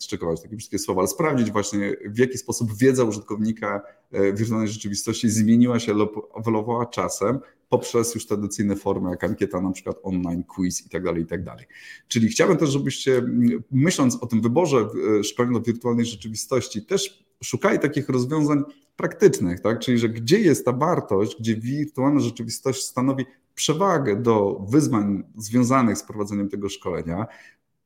szczekować 0.00 0.42
takie 0.42 0.56
wszystkie 0.56 0.78
słowa, 0.78 1.00
ale 1.00 1.08
sprawdzić 1.08 1.50
właśnie 1.50 1.96
w 2.06 2.18
jaki 2.18 2.38
sposób 2.38 2.76
wiedza 2.76 3.04
użytkownika 3.04 3.82
e, 4.12 4.32
wirtualnej 4.32 4.68
rzeczywistości 4.68 5.30
zmieniła 5.30 5.80
się, 5.80 5.94
ewoluowała 6.36 6.86
czasem 6.86 7.40
poprzez 7.74 8.14
już 8.14 8.26
tradycyjne 8.26 8.76
formy, 8.76 9.10
jak 9.10 9.24
ankieta 9.24 9.60
na 9.60 9.70
przykład 9.70 9.96
online, 10.02 10.44
quiz 10.44 10.86
i 10.86 10.88
tak 10.88 11.04
dalej, 11.04 11.22
i 11.22 11.26
tak 11.26 11.44
dalej. 11.44 11.66
Czyli 12.08 12.28
chciałbym 12.28 12.56
też, 12.56 12.70
żebyście 12.70 13.22
myśląc 13.70 14.18
o 14.20 14.26
tym 14.26 14.40
wyborze 14.40 14.88
e, 15.20 15.24
szkolenia 15.24 15.60
wirtualnej 15.60 16.06
rzeczywistości, 16.06 16.86
też 16.86 17.24
szukali 17.44 17.78
takich 17.78 18.08
rozwiązań 18.08 18.62
praktycznych, 18.96 19.60
tak? 19.60 19.78
czyli 19.78 19.98
że 19.98 20.08
gdzie 20.08 20.38
jest 20.38 20.64
ta 20.64 20.72
wartość, 20.72 21.36
gdzie 21.40 21.56
wirtualna 21.56 22.20
rzeczywistość 22.20 22.84
stanowi 22.84 23.24
przewagę 23.54 24.22
do 24.22 24.66
wyzwań 24.68 25.22
związanych 25.36 25.98
z 25.98 26.02
prowadzeniem 26.02 26.48
tego 26.48 26.68
szkolenia, 26.68 27.26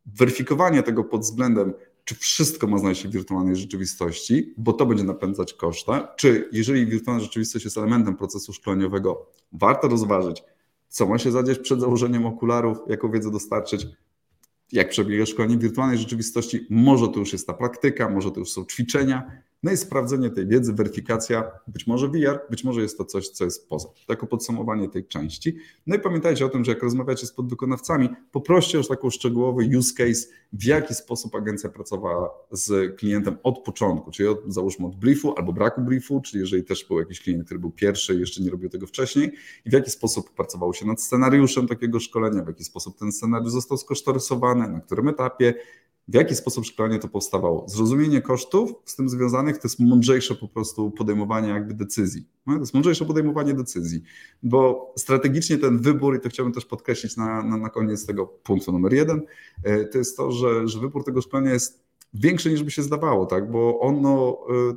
weryfikowanie 0.07 0.83
tego 0.83 1.05
pod 1.05 1.21
względem, 1.21 1.73
czy 2.09 2.15
wszystko 2.15 2.67
ma 2.67 2.79
znaleźć 2.79 3.03
się 3.03 3.09
w 3.09 3.13
wirtualnej 3.13 3.57
rzeczywistości, 3.57 4.55
bo 4.57 4.73
to 4.73 4.87
będzie 4.87 5.05
napędzać 5.05 5.55
koszta, 5.55 6.15
czy 6.17 6.49
jeżeli 6.53 6.87
wirtualna 6.87 7.23
rzeczywistość 7.23 7.65
jest 7.65 7.79
elementem 7.79 8.17
procesu 8.17 8.53
szkoleniowego, 8.53 9.27
warto 9.53 9.89
rozważyć, 9.89 10.43
co 10.89 11.07
ma 11.07 11.19
się 11.19 11.33
zadziać 11.33 11.59
przed 11.59 11.81
założeniem 11.81 12.27
okularów, 12.27 12.79
jaką 12.87 13.11
wiedzę 13.11 13.31
dostarczyć, 13.31 13.87
jak 14.73 14.89
przebiega 14.89 15.27
szkolenie 15.27 15.57
w 15.57 15.61
wirtualnej 15.61 15.99
rzeczywistości. 15.99 16.67
Może 16.71 17.09
to 17.09 17.19
już 17.19 17.33
jest 17.33 17.47
ta 17.47 17.55
praktyka, 17.55 18.09
może 18.09 18.31
to 18.31 18.41
już 18.41 18.51
są 18.51 18.65
ćwiczenia, 18.65 19.31
no 19.63 19.73
i 19.73 19.77
sprawdzenie 19.77 20.31
tej 20.31 20.47
wiedzy, 20.47 20.73
weryfikacja, 20.73 21.51
być 21.67 21.87
może 21.87 22.09
VR, 22.09 22.41
być 22.51 22.65
może 22.65 22.83
jest 22.83 22.99
to 22.99 23.05
coś, 23.05 23.29
co 23.29 23.45
jest 23.45 23.69
poza. 23.69 23.89
Tako 24.07 24.27
podsumowanie 24.27 24.89
tej 24.89 25.07
części. 25.07 25.57
No 25.87 25.97
i 25.97 25.99
pamiętajcie 25.99 26.47
o 26.47 26.49
tym, 26.49 26.65
że 26.65 26.73
jak 26.73 26.83
rozmawiacie 26.83 27.27
z 27.27 27.33
podwykonawcami, 27.33 28.09
poproście 28.33 28.79
już 28.79 28.89
taką 28.89 29.11
szczegółowy 29.11 29.79
use 29.79 29.95
case, 29.95 30.27
w 30.53 30.65
jaki 30.65 30.95
sposób 30.95 31.35
agencja 31.35 31.71
pracowała 31.71 32.31
z 32.51 32.97
klientem 32.97 33.39
od 33.43 33.59
początku, 33.59 34.11
czyli 34.11 34.29
od, 34.29 34.39
załóżmy 34.47 34.87
od 34.87 34.97
briefu 34.97 35.35
albo 35.37 35.53
braku 35.53 35.81
briefu, 35.81 36.21
czyli 36.21 36.41
jeżeli 36.41 36.65
też 36.65 36.85
był 36.89 36.99
jakiś 36.99 37.21
klient, 37.21 37.45
który 37.45 37.61
był 37.61 37.71
pierwszy 37.71 38.15
i 38.15 38.21
jeszcze 38.21 38.43
nie 38.43 38.51
robił 38.51 38.69
tego 38.69 38.87
wcześniej, 38.87 39.33
i 39.65 39.71
w 39.71 39.73
jaki 39.73 39.91
sposób 39.91 40.35
pracowało 40.35 40.73
się 40.73 40.87
nad 40.87 41.03
scenariuszem 41.03 41.69
takiego 41.69 42.01
szkolenia, 42.01 42.45
w 42.45 42.47
jaki 42.47 42.65
sposób 42.65 42.99
ten 42.99 43.13
scenariusz 43.13 43.53
został 43.53 43.79
skosztorysowany, 43.79 44.69
na 44.69 44.81
którym 44.81 45.09
etapie, 45.09 45.55
w 46.09 46.15
jaki 46.15 46.35
sposób 46.35 46.65
szkolenie 46.65 46.99
to 46.99 47.09
powstawało. 47.09 47.69
Zrozumienie 47.69 48.23
kosztów 48.23 48.73
z 48.85 48.97
tym 48.97 49.09
związanych 49.09 49.59
to 49.59 49.69
jest 49.69 49.81
mądrzejsze 49.81 50.35
po 50.35 50.49
prostu 50.49 50.91
podejmowanie 50.91 51.49
jakby 51.49 51.75
decyzji. 51.75 52.27
No, 52.47 52.55
to 52.55 52.61
jest 52.61 52.75
mądrzejsze 52.75 53.05
podejmowanie 53.05 53.55
decyzji, 53.55 54.03
bo 54.43 54.93
strategicznie 54.97 55.59
ten 55.59 55.79
wybór, 55.79 56.17
i 56.17 56.21
to 56.21 56.29
chciałbym 56.29 56.53
też 56.53 56.65
podkreślić 56.65 57.17
na, 57.17 57.43
na, 57.43 57.57
na 57.57 57.71
koniec 57.71 58.07
tego 58.07 58.27
punktu 58.27 58.73
numer 58.73 58.93
jeden, 58.93 59.23
e, 59.63 59.85
to 59.85 59.99
jest 59.99 60.17
to, 60.17 60.33
że, 60.33 60.69
że 60.69 60.81
wybór 60.81 61.05
tego 61.05 61.23
szkolenia 61.23 61.53
jest 61.53 61.83
większy 62.15 62.51
niż 62.51 62.63
by 62.63 62.71
się 62.71 62.83
zdawało, 62.83 63.27
tak? 63.27 63.51
bo 63.51 63.81
ono 63.81 64.39
e, 64.51 64.77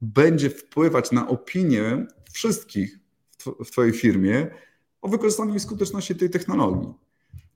będzie 0.00 0.50
wpływać 0.50 1.12
na 1.12 1.28
opinię 1.28 2.06
wszystkich 2.32 2.98
w 3.64 3.70
Twojej 3.70 3.92
firmie 3.92 4.50
o 5.02 5.08
wykorzystaniu 5.08 5.54
i 5.54 5.60
skuteczności 5.60 6.14
tej 6.14 6.30
technologii. 6.30 6.94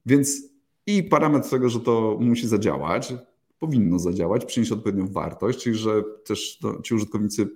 Więc 0.06 0.53
i 0.86 1.02
parametr 1.02 1.50
tego, 1.50 1.68
że 1.68 1.80
to 1.80 2.18
musi 2.20 2.48
zadziałać, 2.48 3.14
powinno 3.58 3.98
zadziałać, 3.98 4.44
przynieść 4.44 4.72
odpowiednią 4.72 5.06
wartość, 5.06 5.62
czyli 5.62 5.76
że 5.76 6.02
też 6.24 6.58
no, 6.62 6.82
ci 6.82 6.94
użytkownicy 6.94 7.48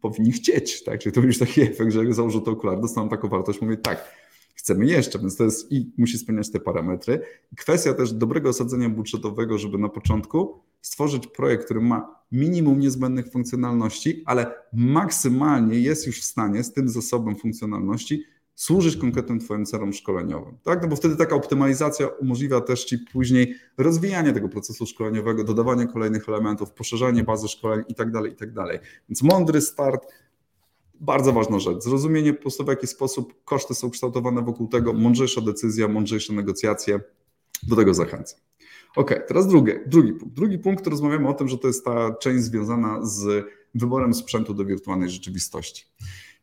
powinni 0.00 0.32
chcieć, 0.32 0.84
tak? 0.84 1.00
Czyli 1.00 1.12
to 1.12 1.20
będzie 1.20 1.38
taki 1.38 1.62
efekt, 1.62 1.92
że 1.92 1.98
jak 2.04 2.14
założę 2.14 2.40
te 2.40 2.50
okulary, 2.50 2.80
dostaną 2.80 3.08
taką 3.08 3.28
wartość, 3.28 3.60
mówię 3.60 3.76
tak, 3.76 4.10
chcemy 4.54 4.86
jeszcze, 4.86 5.18
więc 5.18 5.36
to 5.36 5.44
jest 5.44 5.72
i 5.72 5.92
musi 5.98 6.18
spełniać 6.18 6.50
te 6.50 6.60
parametry. 6.60 7.20
Kwestia 7.56 7.94
też 7.94 8.12
dobrego 8.12 8.48
osadzenia 8.48 8.88
budżetowego, 8.88 9.58
żeby 9.58 9.78
na 9.78 9.88
początku 9.88 10.60
stworzyć 10.82 11.26
projekt, 11.26 11.64
który 11.64 11.80
ma 11.80 12.24
minimum 12.32 12.78
niezbędnych 12.78 13.30
funkcjonalności, 13.30 14.22
ale 14.26 14.54
maksymalnie 14.72 15.80
jest 15.80 16.06
już 16.06 16.20
w 16.20 16.24
stanie 16.24 16.64
z 16.64 16.72
tym 16.72 16.88
zasobem 16.88 17.36
funkcjonalności 17.36 18.24
służyć 18.54 18.96
konkretnym 18.96 19.40
Twoim 19.40 19.66
celom 19.66 19.92
szkoleniowym. 19.92 20.58
Tak? 20.62 20.82
No 20.82 20.88
bo 20.88 20.96
wtedy 20.96 21.16
taka 21.16 21.36
optymalizacja 21.36 22.06
umożliwia 22.06 22.60
też 22.60 22.84
Ci 22.84 22.98
później 22.98 23.54
rozwijanie 23.78 24.32
tego 24.32 24.48
procesu 24.48 24.86
szkoleniowego, 24.86 25.44
dodawanie 25.44 25.86
kolejnych 25.86 26.28
elementów, 26.28 26.72
poszerzanie 26.72 27.24
bazy 27.24 27.48
szkoleń 27.48 27.84
itd., 27.88 28.12
tak 28.12 28.30
itd. 28.30 28.64
Tak 28.68 28.82
Więc 29.08 29.22
mądry 29.22 29.60
start, 29.60 30.06
bardzo 31.00 31.32
ważna 31.32 31.58
rzecz. 31.58 31.82
Zrozumienie 31.82 32.34
po 32.34 32.42
prostu 32.42 32.64
w 32.64 32.68
jaki 32.68 32.86
sposób 32.86 33.44
koszty 33.44 33.74
są 33.74 33.90
kształtowane 33.90 34.42
wokół 34.42 34.68
tego, 34.68 34.92
mądrzejsza 34.92 35.40
decyzja, 35.40 35.88
mądrzejsze 35.88 36.32
negocjacje. 36.32 37.00
Do 37.62 37.76
tego 37.76 37.94
zachęcam. 37.94 38.40
Ok, 38.96 39.14
teraz 39.28 39.46
drugi, 39.46 39.72
drugi 39.86 40.12
punkt. 40.12 40.34
Drugi 40.34 40.58
punkt, 40.58 40.86
rozmawiamy 40.86 41.28
o 41.28 41.34
tym, 41.34 41.48
że 41.48 41.58
to 41.58 41.66
jest 41.66 41.84
ta 41.84 42.14
część 42.14 42.44
związana 42.44 43.06
z 43.06 43.46
wyborem 43.74 44.14
sprzętu 44.14 44.54
do 44.54 44.64
wirtualnej 44.64 45.10
rzeczywistości. 45.10 45.84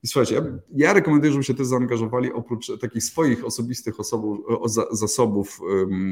I 0.03 0.07
słuchajcie, 0.07 0.35
ja, 0.35 0.41
ja 0.75 0.93
rekomenduję, 0.93 1.31
żebyście 1.31 1.53
też 1.53 1.67
zaangażowali 1.67 2.33
oprócz 2.33 2.79
takich 2.79 3.03
swoich 3.03 3.45
osobistych 3.45 3.99
osobów, 3.99 4.39
zasobów, 4.91 5.59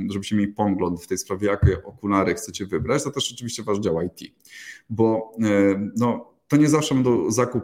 żebyście 0.09 0.35
mieli 0.35 0.53
pogląd 0.53 1.03
w 1.03 1.07
tej 1.07 1.17
sprawie, 1.17 1.47
jakie 1.47 1.83
okulary 1.83 2.35
chcecie 2.35 2.65
wybrać, 2.65 3.03
to 3.03 3.11
też 3.11 3.31
oczywiście 3.33 3.63
wasz 3.63 3.79
dział 3.79 4.01
IT. 4.01 4.33
Bo 4.89 5.31
e, 5.43 5.91
no, 5.97 6.33
to 6.47 6.57
nie 6.57 6.69
zawsze 6.69 6.95
będą 6.95 7.31
zakup, 7.31 7.63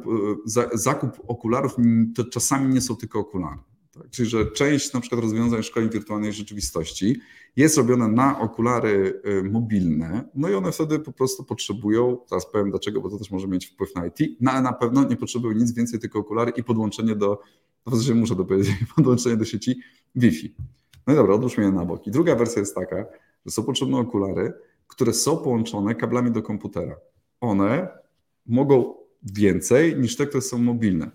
e, 0.57 0.77
zakup 0.77 1.11
okularów, 1.27 1.75
to 2.15 2.25
czasami 2.25 2.73
nie 2.73 2.81
są 2.81 2.95
tylko 2.95 3.19
okulary. 3.19 3.57
Tak? 3.95 4.09
Czyli, 4.09 4.29
że 4.29 4.45
część 4.45 4.93
na 4.93 4.99
przykład 4.99 5.21
rozwiązań 5.21 5.63
szkoleń 5.63 5.89
wirtualnej 5.89 6.33
rzeczywistości 6.33 7.19
jest 7.55 7.77
robiona 7.77 8.07
na 8.07 8.39
okulary 8.39 9.21
y, 9.25 9.43
mobilne, 9.43 10.29
no 10.35 10.49
i 10.49 10.53
one 10.53 10.71
wtedy 10.71 10.99
po 10.99 11.11
prostu 11.11 11.43
potrzebują, 11.43 12.17
teraz 12.29 12.51
powiem 12.51 12.69
dlaczego, 12.69 13.01
bo 13.01 13.09
to 13.09 13.17
też 13.17 13.31
może 13.31 13.47
mieć 13.47 13.65
wpływ 13.65 13.95
na 13.95 14.05
IT, 14.05 14.37
no 14.41 14.51
ale 14.51 14.61
na 14.61 14.73
pewno 14.73 15.03
nie 15.03 15.15
potrzebują 15.15 15.53
nic 15.53 15.73
więcej 15.73 15.99
tylko 15.99 16.19
okulary 16.19 16.51
i 16.57 16.63
podłączenie 16.63 17.15
do, 17.15 17.41
no 17.85 17.91
w 17.91 17.95
zasadzie 17.95 18.15
muszę 18.15 18.35
to 18.35 18.45
powiedzieć, 18.45 18.75
podłączenie 18.95 19.37
do 19.37 19.45
sieci 19.45 19.79
Wi-Fi. 20.15 20.55
No 21.07 21.13
i 21.13 21.15
dobra, 21.15 21.33
odłóżmy 21.33 21.63
je 21.63 21.71
na 21.71 21.85
bok. 21.85 22.07
I 22.07 22.11
druga 22.11 22.35
wersja 22.35 22.59
jest 22.59 22.75
taka, 22.75 23.05
że 23.45 23.51
są 23.51 23.63
potrzebne 23.63 23.97
okulary, 23.97 24.53
które 24.87 25.13
są 25.13 25.37
połączone 25.37 25.95
kablami 25.95 26.31
do 26.31 26.41
komputera. 26.41 26.95
One 27.41 27.87
mogą 28.45 28.93
więcej 29.23 29.99
niż 29.99 30.15
te, 30.15 30.27
które 30.27 30.41
są 30.41 30.57
mobilne. 30.57 31.11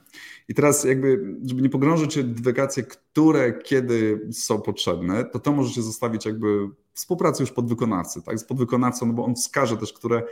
I 0.50 0.54
teraz 0.54 0.84
jakby, 0.84 1.36
żeby 1.44 1.62
nie 1.62 1.68
pogrążyć 1.68 2.14
się 2.14 2.22
w 2.22 2.34
dywagacje, 2.34 2.82
które 2.82 3.52
kiedy 3.52 4.28
są 4.32 4.60
potrzebne, 4.60 5.24
to 5.24 5.38
to 5.38 5.52
możecie 5.52 5.82
zostawić 5.82 6.26
jakby 6.26 6.68
współpracę 6.92 7.42
już 7.42 7.52
podwykonawcy, 7.52 8.22
tak, 8.22 8.38
z 8.38 8.44
podwykonawcą, 8.44 9.06
no 9.06 9.12
bo 9.12 9.24
on 9.24 9.34
wskaże 9.34 9.76
też, 9.76 9.92
które, 9.92 10.22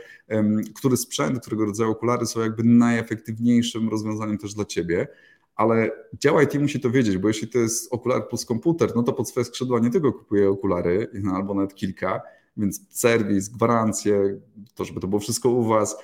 który 0.75 0.97
sprzęt, 0.97 1.39
którego 1.39 1.65
rodzaju 1.65 1.91
okulary 1.91 2.25
są 2.25 2.39
jakby 2.39 2.63
najefektywniejszym 2.63 3.89
rozwiązaniem 3.89 4.37
też 4.37 4.53
dla 4.53 4.65
ciebie, 4.65 5.07
ale 5.55 5.91
dział 6.13 6.41
IT 6.41 6.53
musi 6.61 6.79
to 6.79 6.91
wiedzieć, 6.91 7.17
bo 7.17 7.27
jeśli 7.27 7.47
to 7.47 7.57
jest 7.57 7.93
okular 7.93 8.27
plus 8.29 8.45
komputer, 8.45 8.91
no 8.95 9.03
to 9.03 9.13
pod 9.13 9.29
swoje 9.29 9.45
skrzydła 9.45 9.79
nie 9.79 9.89
tylko 9.89 10.13
kupuje 10.13 10.49
okulary, 10.49 11.07
no, 11.13 11.31
albo 11.31 11.53
nawet 11.53 11.75
kilka, 11.75 12.21
więc 12.57 12.81
serwis, 12.89 13.49
gwarancje, 13.49 14.39
to 14.75 14.85
żeby 14.85 14.99
to 14.99 15.07
było 15.07 15.19
wszystko 15.19 15.49
u 15.49 15.63
Was, 15.63 15.97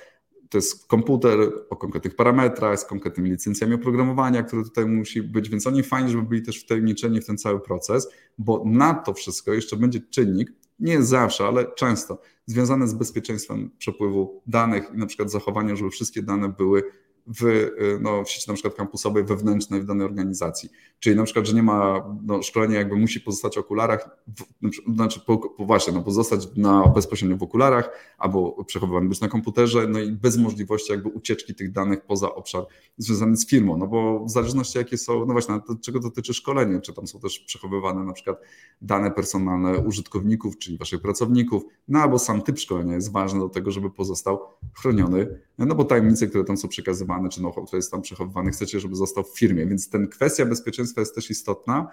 to 0.48 0.58
jest 0.58 0.86
komputer 0.86 1.38
o 1.70 1.76
konkretnych 1.76 2.16
parametrach, 2.16 2.80
z 2.80 2.84
konkretnymi 2.84 3.30
licencjami 3.30 3.74
oprogramowania, 3.74 4.42
które 4.42 4.62
tutaj 4.62 4.86
musi 4.86 5.22
być, 5.22 5.48
więc 5.48 5.66
oni 5.66 5.82
fajnie, 5.82 6.08
żeby 6.08 6.22
byli 6.22 6.42
też 6.42 6.60
wtajemniczeni 6.62 7.20
w 7.20 7.26
ten 7.26 7.38
cały 7.38 7.60
proces, 7.60 8.08
bo 8.38 8.62
na 8.66 8.94
to 8.94 9.14
wszystko 9.14 9.52
jeszcze 9.52 9.76
będzie 9.76 10.00
czynnik, 10.00 10.52
nie 10.80 11.02
zawsze, 11.02 11.46
ale 11.46 11.74
często 11.74 12.18
związany 12.46 12.88
z 12.88 12.94
bezpieczeństwem 12.94 13.70
przepływu 13.78 14.42
danych 14.46 14.90
i 14.94 14.98
na 14.98 15.06
przykład 15.06 15.30
zachowaniem, 15.30 15.76
żeby 15.76 15.90
wszystkie 15.90 16.22
dane 16.22 16.48
były 16.48 16.82
w, 17.26 17.44
y, 17.44 17.98
no, 18.00 18.24
w 18.24 18.30
sieci 18.30 18.48
na 18.48 18.54
przykład 18.54 18.74
kampusowej 18.74 19.24
wewnętrznej 19.24 19.80
w 19.80 19.84
danej 19.84 20.06
organizacji. 20.06 20.70
Czyli 20.98 21.16
na 21.16 21.24
przykład, 21.24 21.46
że 21.46 21.54
nie 21.54 21.62
ma 21.62 22.04
no, 22.22 22.42
szkolenia, 22.42 22.78
jakby 22.78 22.96
musi 22.96 23.20
pozostać 23.20 23.54
w 23.54 23.58
okularach, 23.58 24.10
w, 24.26 24.94
znaczy 24.94 25.20
po, 25.20 25.38
po 25.38 25.64
właśnie, 25.64 25.92
no, 25.92 26.02
pozostać 26.02 26.48
na, 26.56 26.88
bezpośrednio 26.88 27.36
w 27.36 27.42
okularach 27.42 27.90
albo 28.18 28.64
przechowywany 28.64 29.08
być 29.08 29.20
na 29.20 29.28
komputerze, 29.28 29.88
no 29.88 29.98
i 29.98 30.12
bez 30.12 30.36
możliwości 30.36 30.92
jakby 30.92 31.08
ucieczki 31.08 31.54
tych 31.54 31.72
danych 31.72 32.00
poza 32.00 32.34
obszar 32.34 32.66
związany 32.98 33.36
z 33.36 33.46
firmą, 33.46 33.76
no 33.76 33.86
bo 33.86 34.24
w 34.24 34.30
zależności 34.30 34.78
jakie 34.78 34.98
są, 34.98 35.26
no 35.26 35.32
właśnie, 35.32 35.60
to, 35.66 35.76
czego 35.76 36.00
dotyczy 36.00 36.34
szkolenie, 36.34 36.80
czy 36.80 36.92
tam 36.92 37.06
są 37.06 37.20
też 37.20 37.38
przechowywane 37.38 38.04
na 38.04 38.12
przykład 38.12 38.40
dane 38.82 39.10
personalne 39.10 39.78
użytkowników, 39.78 40.58
czyli 40.58 40.78
waszych 40.78 41.00
pracowników, 41.00 41.62
no 41.88 41.98
albo 41.98 42.18
sam 42.18 42.42
typ 42.42 42.58
szkolenia 42.58 42.94
jest 42.94 43.12
ważny 43.12 43.40
do 43.40 43.48
tego, 43.48 43.70
żeby 43.70 43.90
pozostał 43.90 44.40
chroniony, 44.74 45.40
no 45.58 45.74
bo 45.74 45.84
tajemnice, 45.84 46.26
które 46.26 46.44
tam 46.44 46.56
są 46.56 46.68
przekazywane 46.68 47.15
czy 47.28 47.40
know-how, 47.40 47.66
jest 47.72 47.90
tam 47.90 48.02
przechowywany, 48.02 48.50
chcecie, 48.50 48.80
żeby 48.80 48.96
został 48.96 49.24
w 49.24 49.38
firmie, 49.38 49.66
więc 49.66 49.90
ten 49.90 50.08
kwestia 50.08 50.46
bezpieczeństwa 50.46 51.00
jest 51.00 51.14
też 51.14 51.30
istotna. 51.30 51.90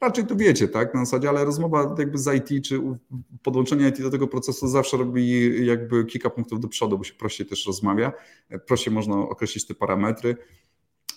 Raczej 0.00 0.26
to 0.26 0.36
wiecie, 0.36 0.68
tak, 0.68 0.94
na 0.94 1.04
zasadzie, 1.04 1.28
ale 1.28 1.44
rozmowa 1.44 1.94
jakby 1.98 2.18
z 2.18 2.50
IT, 2.50 2.64
czy 2.64 2.80
podłączenie 3.42 3.88
IT 3.88 4.02
do 4.02 4.10
tego 4.10 4.28
procesu 4.28 4.68
zawsze 4.68 4.96
robi 4.96 5.66
jakby 5.66 6.04
kilka 6.04 6.30
punktów 6.30 6.60
do 6.60 6.68
przodu, 6.68 6.98
bo 6.98 7.04
się 7.04 7.14
prościej 7.14 7.46
też 7.46 7.66
rozmawia, 7.66 8.12
prościej 8.66 8.94
można 8.94 9.16
określić 9.16 9.66
te 9.66 9.74
parametry. 9.74 10.36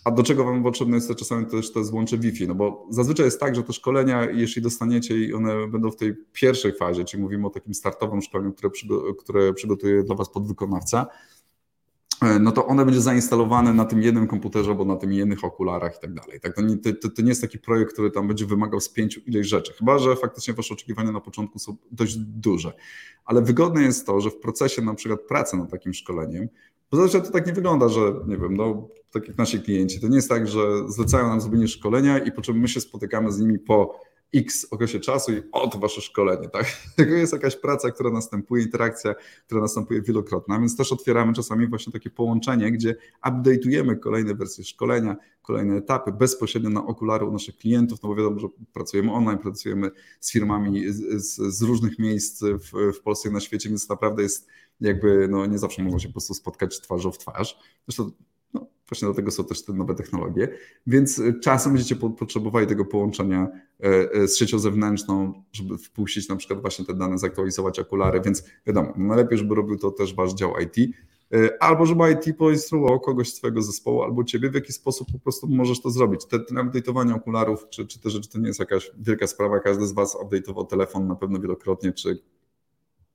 a 0.03 0.11
do 0.11 0.23
czego 0.23 0.43
Wam 0.43 0.63
potrzebne 0.63 0.95
jest 0.95 1.07
to 1.07 1.15
czasami 1.15 1.45
też 1.45 1.71
to 1.71 1.83
złącze 1.83 2.17
Wi-Fi? 2.17 2.47
No 2.47 2.55
bo 2.55 2.87
zazwyczaj 2.89 3.25
jest 3.25 3.39
tak, 3.39 3.55
że 3.55 3.63
te 3.63 3.73
szkolenia, 3.73 4.29
jeśli 4.29 4.61
dostaniecie 4.61 5.17
i 5.17 5.33
one 5.33 5.67
będą 5.67 5.91
w 5.91 5.95
tej 5.95 6.15
pierwszej 6.33 6.73
fazie, 6.73 7.03
czyli 7.03 7.23
mówimy 7.23 7.47
o 7.47 7.49
takim 7.49 7.73
startowym 7.73 8.21
szkoleniu, 8.21 8.53
które, 8.53 8.69
które 9.19 9.53
przygotuje 9.53 10.03
dla 10.03 10.15
Was 10.15 10.29
podwykonawca, 10.31 11.07
E, 11.07 11.38
no 12.39 12.51
to 12.51 12.67
one 12.67 12.85
będzie 12.85 13.01
zainstalowane 13.01 13.73
na 13.73 13.85
tym 13.85 14.01
jednym 14.01 14.27
komputerze 14.27 14.71
albo 14.71 14.85
na 14.85 14.95
tym 14.95 15.13
jednych 15.13 15.43
okularach 15.43 15.97
i 15.97 15.99
tak 16.01 16.13
dalej. 16.13 16.39
Tak, 16.39 16.55
to, 16.55 16.61
nie, 16.61 16.77
to, 16.77 17.09
to 17.09 17.21
nie 17.21 17.29
jest 17.29 17.41
taki 17.41 17.59
projekt, 17.59 17.93
który 17.93 18.11
tam 18.11 18.27
będzie 18.27 18.45
wymagał 18.45 18.79
z 18.79 18.89
pięciu 18.89 19.21
ileś 19.25 19.47
rzeczy, 19.47 19.73
chyba 19.73 19.99
że 19.99 20.15
faktycznie 20.15 20.53
Wasze 20.53 20.73
oczekiwania 20.73 21.11
na 21.11 21.21
początku 21.21 21.59
są 21.59 21.75
dość 21.91 22.15
duże. 22.17 22.73
Ale 23.25 23.41
wygodne 23.41 23.81
jest 23.81 24.05
to, 24.05 24.21
że 24.21 24.29
w 24.29 24.39
procesie 24.39 24.81
na 24.81 24.93
przykład 24.93 25.21
pracy 25.21 25.57
nad 25.57 25.71
takim 25.71 25.93
szkoleniem, 25.93 26.49
bo 26.91 26.97
zazwyczaj 26.97 27.27
to 27.27 27.33
tak 27.33 27.47
nie 27.47 27.53
wygląda, 27.53 27.89
że 27.89 28.13
nie 28.27 28.37
wiem, 28.37 28.57
no 28.57 28.87
tak 29.11 29.27
jak 29.27 29.37
nasi 29.37 29.61
klienci, 29.61 30.01
to 30.01 30.07
nie 30.07 30.15
jest 30.15 30.29
tak, 30.29 30.47
że 30.47 30.61
zlecają 30.87 31.27
nam 31.27 31.41
zrobienie 31.41 31.67
szkolenia 31.67 32.17
i 32.17 32.31
po 32.31 32.41
czym 32.41 32.59
my 32.59 32.67
się 32.67 32.81
spotykamy 32.81 33.31
z 33.31 33.39
nimi 33.39 33.59
po 33.59 33.99
X 34.35 34.67
okresie 34.71 34.99
czasu 34.99 35.33
i 35.33 35.41
o, 35.51 35.67
to 35.67 35.79
wasze 35.79 36.01
szkolenie, 36.01 36.49
tak? 36.49 36.65
To 36.95 37.03
jest 37.03 37.33
jakaś 37.33 37.55
praca, 37.55 37.91
która 37.91 38.09
następuje, 38.09 38.63
interakcja, 38.63 39.15
która 39.45 39.61
następuje 39.61 40.01
wielokrotnie, 40.01 40.59
więc 40.59 40.77
też 40.77 40.91
otwieramy 40.91 41.33
czasami 41.33 41.67
właśnie 41.67 41.93
takie 41.93 42.09
połączenie, 42.09 42.71
gdzie 42.71 42.95
update'ujemy 43.25 43.99
kolejne 43.99 44.35
wersje 44.35 44.63
szkolenia, 44.63 45.15
kolejne 45.41 45.75
etapy 45.75 46.11
bezpośrednio 46.11 46.69
na 46.69 46.85
okulary 46.85 47.25
u 47.25 47.31
naszych 47.31 47.57
klientów, 47.57 48.03
no 48.03 48.09
bo 48.09 48.15
wiadomo, 48.15 48.39
że 48.39 48.47
pracujemy 48.73 49.11
online, 49.11 49.37
pracujemy 49.37 49.91
z 50.19 50.31
firmami 50.31 50.83
z, 50.89 51.35
z 51.35 51.61
różnych 51.61 51.99
miejsc 51.99 52.43
w, 52.43 52.93
w 52.97 53.01
Polsce 53.01 53.29
i 53.29 53.31
na 53.31 53.39
świecie, 53.39 53.69
więc 53.69 53.89
naprawdę 53.89 54.23
jest 54.23 54.47
jakby, 54.81 55.27
no 55.27 55.45
nie 55.45 55.59
zawsze 55.59 55.83
mogą 55.83 55.99
się 55.99 56.07
po 56.07 56.13
prostu 56.13 56.33
spotkać 56.33 56.81
twarzą 56.81 57.11
w 57.11 57.17
twarz. 57.17 57.59
Zresztą 57.87 58.11
Właśnie 58.89 59.05
dlatego 59.05 59.31
są 59.31 59.43
też 59.43 59.65
te 59.65 59.73
nowe 59.73 59.95
technologie. 59.95 60.47
Więc 60.87 61.19
e, 61.19 61.33
czasem 61.39 61.73
będziecie 61.73 61.95
potrzebowali 61.95 62.67
tego 62.67 62.85
połączenia 62.85 63.47
e, 63.83 64.11
e, 64.11 64.27
z 64.27 64.37
siecią 64.37 64.59
zewnętrzną, 64.59 65.43
żeby 65.51 65.77
wpuścić 65.77 66.29
na 66.29 66.35
przykład 66.35 66.61
właśnie 66.61 66.85
te 66.85 66.93
dane, 66.93 67.17
zaktualizować 67.17 67.79
okulary, 67.79 68.21
więc 68.21 68.43
wiadomo, 68.67 68.93
najlepiej, 68.97 69.37
żeby 69.37 69.55
robił 69.55 69.77
to 69.77 69.91
też 69.91 70.15
wasz 70.15 70.33
dział 70.33 70.53
IT, 70.57 70.95
albo 71.59 71.85
żeby 71.85 72.03
IT 72.11 72.37
poinstruował 72.37 72.99
kogoś 72.99 73.33
z 73.33 73.35
swojego 73.35 73.61
zespołu, 73.61 74.03
albo 74.03 74.23
ciebie, 74.23 74.49
w 74.49 74.53
jaki 74.53 74.73
sposób 74.73 75.11
po 75.11 75.19
prostu 75.19 75.47
możesz 75.47 75.81
to 75.81 75.89
zrobić. 75.89 76.25
Te, 76.25 76.39
te 76.39 76.55
update'owanie 76.55 77.15
okularów, 77.15 77.69
czy, 77.69 77.87
czy 77.87 77.99
te 77.99 78.09
rzeczy, 78.09 78.29
to 78.29 78.39
nie 78.39 78.47
jest 78.47 78.59
jakaś 78.59 78.91
wielka 78.99 79.27
sprawa, 79.27 79.59
każdy 79.59 79.87
z 79.87 79.91
was 79.91 80.17
update'ował 80.17 80.67
telefon 80.67 81.07
na 81.07 81.15
pewno 81.15 81.39
wielokrotnie, 81.39 81.91
czy 81.91 82.21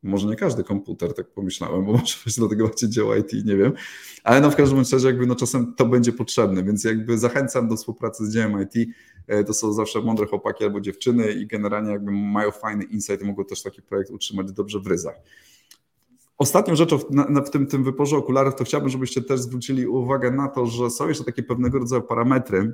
może 0.04 0.26
nie 0.26 0.36
każdy 0.36 0.64
komputer, 0.64 1.14
tak 1.14 1.30
pomyślałem, 1.30 1.84
bo 1.84 1.92
może 1.92 2.16
właśnie 2.24 2.40
dlatego 2.40 2.64
macie 2.64 2.88
działa 2.88 3.16
IT, 3.16 3.32
nie 3.44 3.56
wiem, 3.56 3.72
ale 4.24 4.40
no 4.40 4.50
w 4.50 4.56
każdym 4.56 4.78
razie 4.78 5.06
jakby 5.06 5.26
no 5.26 5.34
czasem 5.34 5.74
to 5.74 5.86
będzie 5.86 6.12
potrzebne, 6.12 6.64
więc 6.64 6.84
jakby 6.84 7.18
zachęcam 7.18 7.68
do 7.68 7.76
współpracy 7.76 8.26
z 8.26 8.34
działem 8.34 8.62
IT, 8.62 8.90
e, 9.26 9.44
to 9.44 9.54
są 9.54 9.72
zawsze 9.72 10.00
mądre 10.00 10.26
chłopaki 10.26 10.64
albo 10.64 10.80
dziewczyny 10.80 11.32
i 11.32 11.46
generalnie 11.46 11.90
jakby 11.90 12.12
mają 12.12 12.50
fajny 12.50 12.84
insight 12.84 13.22
i 13.22 13.24
mogą 13.24 13.44
też 13.44 13.62
taki 13.62 13.82
projekt 13.82 14.10
utrzymać 14.10 14.52
dobrze 14.52 14.80
w 14.80 14.86
ryzach. 14.86 15.14
Ostatnią 16.38 16.76
rzeczą 16.76 16.98
w, 16.98 17.10
na, 17.10 17.40
w 17.40 17.50
tym, 17.50 17.66
tym 17.66 17.84
wyporze 17.84 18.16
okularów 18.16 18.54
to 18.54 18.64
chciałbym, 18.64 18.90
żebyście 18.90 19.22
też 19.22 19.40
zwrócili 19.40 19.86
uwagę 19.86 20.30
na 20.30 20.48
to, 20.48 20.66
że 20.66 20.90
są 20.90 21.08
jeszcze 21.08 21.24
takie 21.24 21.42
pewnego 21.42 21.78
rodzaju 21.78 22.02
parametry, 22.02 22.72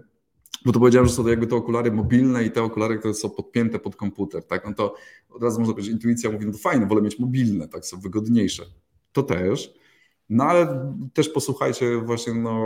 bo 0.65 0.73
to 0.73 0.79
powiedziałem, 0.79 1.09
że 1.09 1.15
są 1.15 1.23
to 1.23 1.29
jakby 1.29 1.47
te 1.47 1.57
okulary 1.57 1.93
mobilne 1.93 2.45
i 2.45 2.51
te 2.51 2.63
okulary, 2.63 2.99
które 2.99 3.15
są 3.15 3.31
podpięte 3.31 3.79
pod 3.79 3.97
komputer, 3.97 4.47
tak? 4.47 4.65
No 4.67 4.75
to 4.75 4.95
od 5.31 5.43
razu 5.43 5.61
można 5.61 5.75
powiedzieć, 5.75 5.93
intuicja 5.93 6.31
mówi, 6.31 6.47
no 6.47 6.53
to 6.53 6.59
fajne, 6.59 6.87
wolę 6.87 7.03
mieć 7.03 7.19
mobilne, 7.19 7.69
tak, 7.69 7.87
są 7.87 8.01
wygodniejsze. 8.01 8.63
To 9.13 9.23
też, 9.23 9.75
no 10.31 10.45
ale 10.45 10.93
też 11.15 11.29
posłuchajcie 11.29 11.97
właśnie, 11.97 12.35
no 12.35 12.61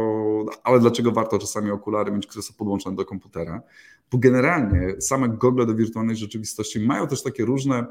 ale 0.65 0.81
dlaczego 0.81 1.13
warto 1.13 1.39
czasami 1.39 1.71
okulary 1.71 2.13
mieć, 2.13 2.27
które 2.27 2.43
są 2.43 2.55
podłączone 2.55 2.97
do 2.97 3.05
komputera? 3.05 3.63
Bo 4.11 4.19
generalnie 4.19 5.01
same 5.01 5.29
gogle 5.29 5.67
do 5.67 5.75
wirtualnej 5.75 6.17
rzeczywistości 6.17 6.81
mają 6.81 7.07
też 7.07 7.23
takie 7.23 7.45
różne 7.45 7.87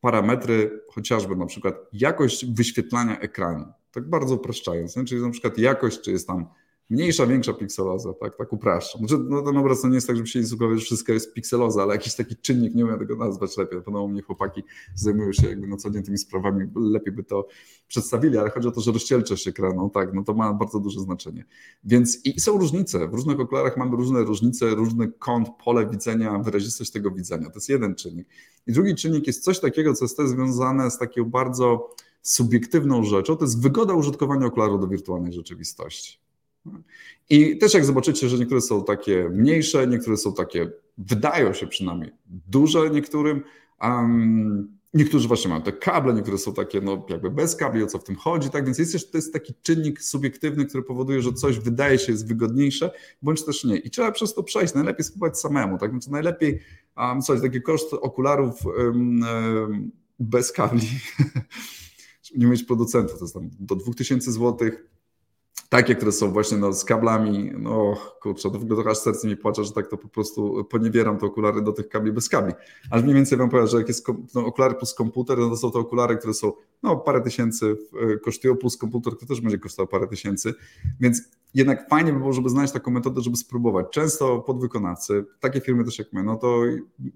parametry, 0.00 0.82
chociażby 0.88 1.36
na 1.36 1.46
przykład 1.46 1.74
jakość 1.92 2.46
wyświetlania 2.52 3.18
ekranu, 3.20 3.64
tak 3.92 4.08
bardzo 4.08 4.34
upraszczając, 4.34 4.96
nie? 4.96 5.04
czyli 5.04 5.22
na 5.22 5.30
przykład 5.30 5.58
jakość, 5.58 6.00
czy 6.00 6.10
jest 6.10 6.26
tam 6.26 6.46
mniejsza, 6.90 7.26
większa 7.26 7.52
pikseloza, 7.52 8.12
tak, 8.12 8.36
tak 8.36 8.52
upraszczam. 8.52 8.98
Znaczy, 8.98 9.24
no, 9.28 9.42
ten 9.42 9.56
obraz 9.56 9.80
to 9.80 9.88
nie 9.88 9.94
jest 9.94 10.06
tak, 10.06 10.16
żeby 10.16 10.28
się 10.28 10.40
nie 10.40 10.46
że 10.46 10.76
wszystko 10.76 11.12
jest 11.12 11.34
pikseloza, 11.34 11.82
ale 11.82 11.94
jakiś 11.94 12.14
taki 12.14 12.36
czynnik, 12.36 12.74
nie 12.74 12.84
umiem 12.84 12.98
tego 12.98 13.16
nazwać 13.16 13.56
lepiej. 13.56 13.78
Podobno 13.82 14.08
mnie 14.08 14.22
chłopaki 14.22 14.62
zajmują 14.94 15.32
się 15.32 15.48
jakby 15.48 15.66
na 15.66 15.76
co 15.76 15.90
dzień 15.90 16.02
tymi 16.02 16.18
sprawami, 16.18 16.66
lepiej 16.76 17.12
by 17.12 17.24
to 17.24 17.48
przedstawili, 17.88 18.38
ale 18.38 18.50
chodzi 18.50 18.68
o 18.68 18.70
to, 18.70 18.80
że 18.80 18.92
rozdzielczość 18.92 19.48
ekranu, 19.48 19.90
tak, 19.90 20.14
no 20.14 20.24
to 20.24 20.34
ma 20.34 20.52
bardzo 20.52 20.80
duże 20.80 21.00
znaczenie. 21.00 21.44
Więc 21.84 22.26
i 22.26 22.40
są 22.40 22.58
różnice, 22.58 23.08
w 23.08 23.14
różnych 23.14 23.40
okularach 23.40 23.76
mamy 23.76 23.96
różne 23.96 24.24
różnice, 24.24 24.74
różny 24.74 25.12
kąt, 25.18 25.48
pole 25.64 25.86
widzenia, 25.86 26.38
wyrazistość 26.38 26.90
tego 26.90 27.10
widzenia, 27.10 27.50
to 27.50 27.54
jest 27.54 27.68
jeden 27.68 27.94
czynnik. 27.94 28.28
I 28.66 28.72
drugi 28.72 28.94
czynnik 28.94 29.26
jest 29.26 29.44
coś 29.44 29.60
takiego, 29.60 29.94
co 29.94 30.04
jest 30.04 30.16
też 30.16 30.28
związane 30.28 30.90
z 30.90 30.98
taką 30.98 31.24
bardzo 31.24 31.94
subiektywną 32.22 33.04
rzeczą, 33.04 33.36
to 33.36 33.44
jest 33.44 33.62
wygoda 33.62 33.94
użytkowania 33.94 34.46
okularu 34.46 34.78
do 34.78 34.86
wirtualnej 34.88 35.32
rzeczywistości. 35.32 36.27
I 37.30 37.58
też 37.58 37.74
jak 37.74 37.84
zobaczycie, 37.84 38.28
że 38.28 38.38
niektóre 38.38 38.60
są 38.60 38.84
takie 38.84 39.28
mniejsze, 39.28 39.86
niektóre 39.86 40.16
są 40.16 40.34
takie, 40.34 40.70
wydają 40.98 41.52
się 41.52 41.66
przynajmniej 41.66 42.10
duże 42.26 42.90
niektórym, 42.90 43.42
um, 43.82 44.78
niektórzy 44.94 45.28
właśnie 45.28 45.50
mają 45.50 45.62
te 45.62 45.72
kable, 45.72 46.14
niektóre 46.14 46.38
są 46.38 46.54
takie 46.54 46.80
no, 46.80 47.06
jakby 47.08 47.30
bez 47.30 47.56
kabli, 47.56 47.82
o 47.82 47.86
co 47.86 47.98
w 47.98 48.04
tym 48.04 48.16
chodzi, 48.16 48.50
tak? 48.50 48.64
Więc 48.64 48.78
jest 48.78 48.92
też, 48.92 49.10
to 49.10 49.18
jest 49.18 49.32
taki 49.32 49.54
czynnik 49.62 50.02
subiektywny, 50.02 50.66
który 50.66 50.82
powoduje, 50.82 51.22
że 51.22 51.32
coś 51.32 51.58
wydaje 51.58 51.98
się 51.98 52.12
jest 52.12 52.28
wygodniejsze, 52.28 52.90
bądź 53.22 53.44
też 53.44 53.64
nie. 53.64 53.76
I 53.76 53.90
trzeba 53.90 54.12
przez 54.12 54.34
to 54.34 54.42
przejść, 54.42 54.74
najlepiej 54.74 55.04
spróbować 55.04 55.38
samemu, 55.38 55.78
tak? 55.78 55.92
Więc 55.92 56.08
najlepiej, 56.08 56.60
um, 56.96 57.22
coś, 57.22 57.40
takie 57.40 57.60
koszt 57.60 57.92
okularów 57.92 58.66
um, 58.66 59.22
um, 59.22 59.90
bez 60.18 60.52
kabli, 60.52 60.88
nie 62.36 62.46
mieć 62.46 62.64
producentów, 62.64 63.18
to 63.18 63.24
jest 63.24 63.34
tam 63.34 63.50
do 63.60 63.76
2000 63.76 64.32
złotych, 64.32 64.88
takie, 65.68 65.94
które 65.94 66.12
są 66.12 66.32
właśnie 66.32 66.58
no, 66.58 66.72
z 66.72 66.84
kablami, 66.84 67.52
no 67.58 67.96
kurczę, 68.22 68.50
to 68.50 68.58
w 68.58 68.62
ogóle 68.62 68.76
trochę 68.76 68.90
aż 68.90 68.98
serce 68.98 69.28
mi 69.28 69.36
płacze, 69.36 69.64
że 69.64 69.72
tak 69.72 69.88
to 69.88 69.96
po 69.96 70.08
prostu 70.08 70.64
poniewieram 70.64 71.18
te 71.18 71.26
okulary 71.26 71.62
do 71.62 71.72
tych 71.72 71.88
kabli 71.88 72.12
bez 72.12 72.28
kabli. 72.28 72.54
Ale 72.90 73.02
mniej 73.02 73.14
więcej 73.14 73.38
wam 73.38 73.50
powiem, 73.50 73.66
że 73.66 73.78
jak 73.78 73.88
jest 73.88 74.06
no, 74.34 74.46
okulary 74.46 74.74
plus 74.74 74.94
komputer, 74.94 75.38
no 75.38 75.48
to 75.48 75.56
są 75.56 75.70
to 75.70 75.78
okulary, 75.78 76.16
które 76.16 76.34
są 76.34 76.52
no 76.82 76.96
parę 76.96 77.20
tysięcy 77.20 77.76
kosztują, 78.24 78.56
plus 78.56 78.76
komputer, 78.76 79.16
który 79.16 79.28
też 79.28 79.40
będzie 79.40 79.58
kosztował 79.58 79.88
parę 79.88 80.06
tysięcy, 80.06 80.54
więc 81.00 81.22
jednak 81.54 81.88
fajnie 81.88 82.12
by 82.12 82.18
było, 82.18 82.32
żeby 82.32 82.48
znaleźć 82.48 82.72
taką 82.72 82.90
metodę, 82.90 83.20
żeby 83.20 83.36
spróbować. 83.36 83.86
Często 83.90 84.38
podwykonawcy, 84.38 85.24
takie 85.40 85.60
firmy 85.60 85.84
też 85.84 85.98
jak 85.98 86.12
my, 86.12 86.22
no 86.22 86.36
to 86.36 86.62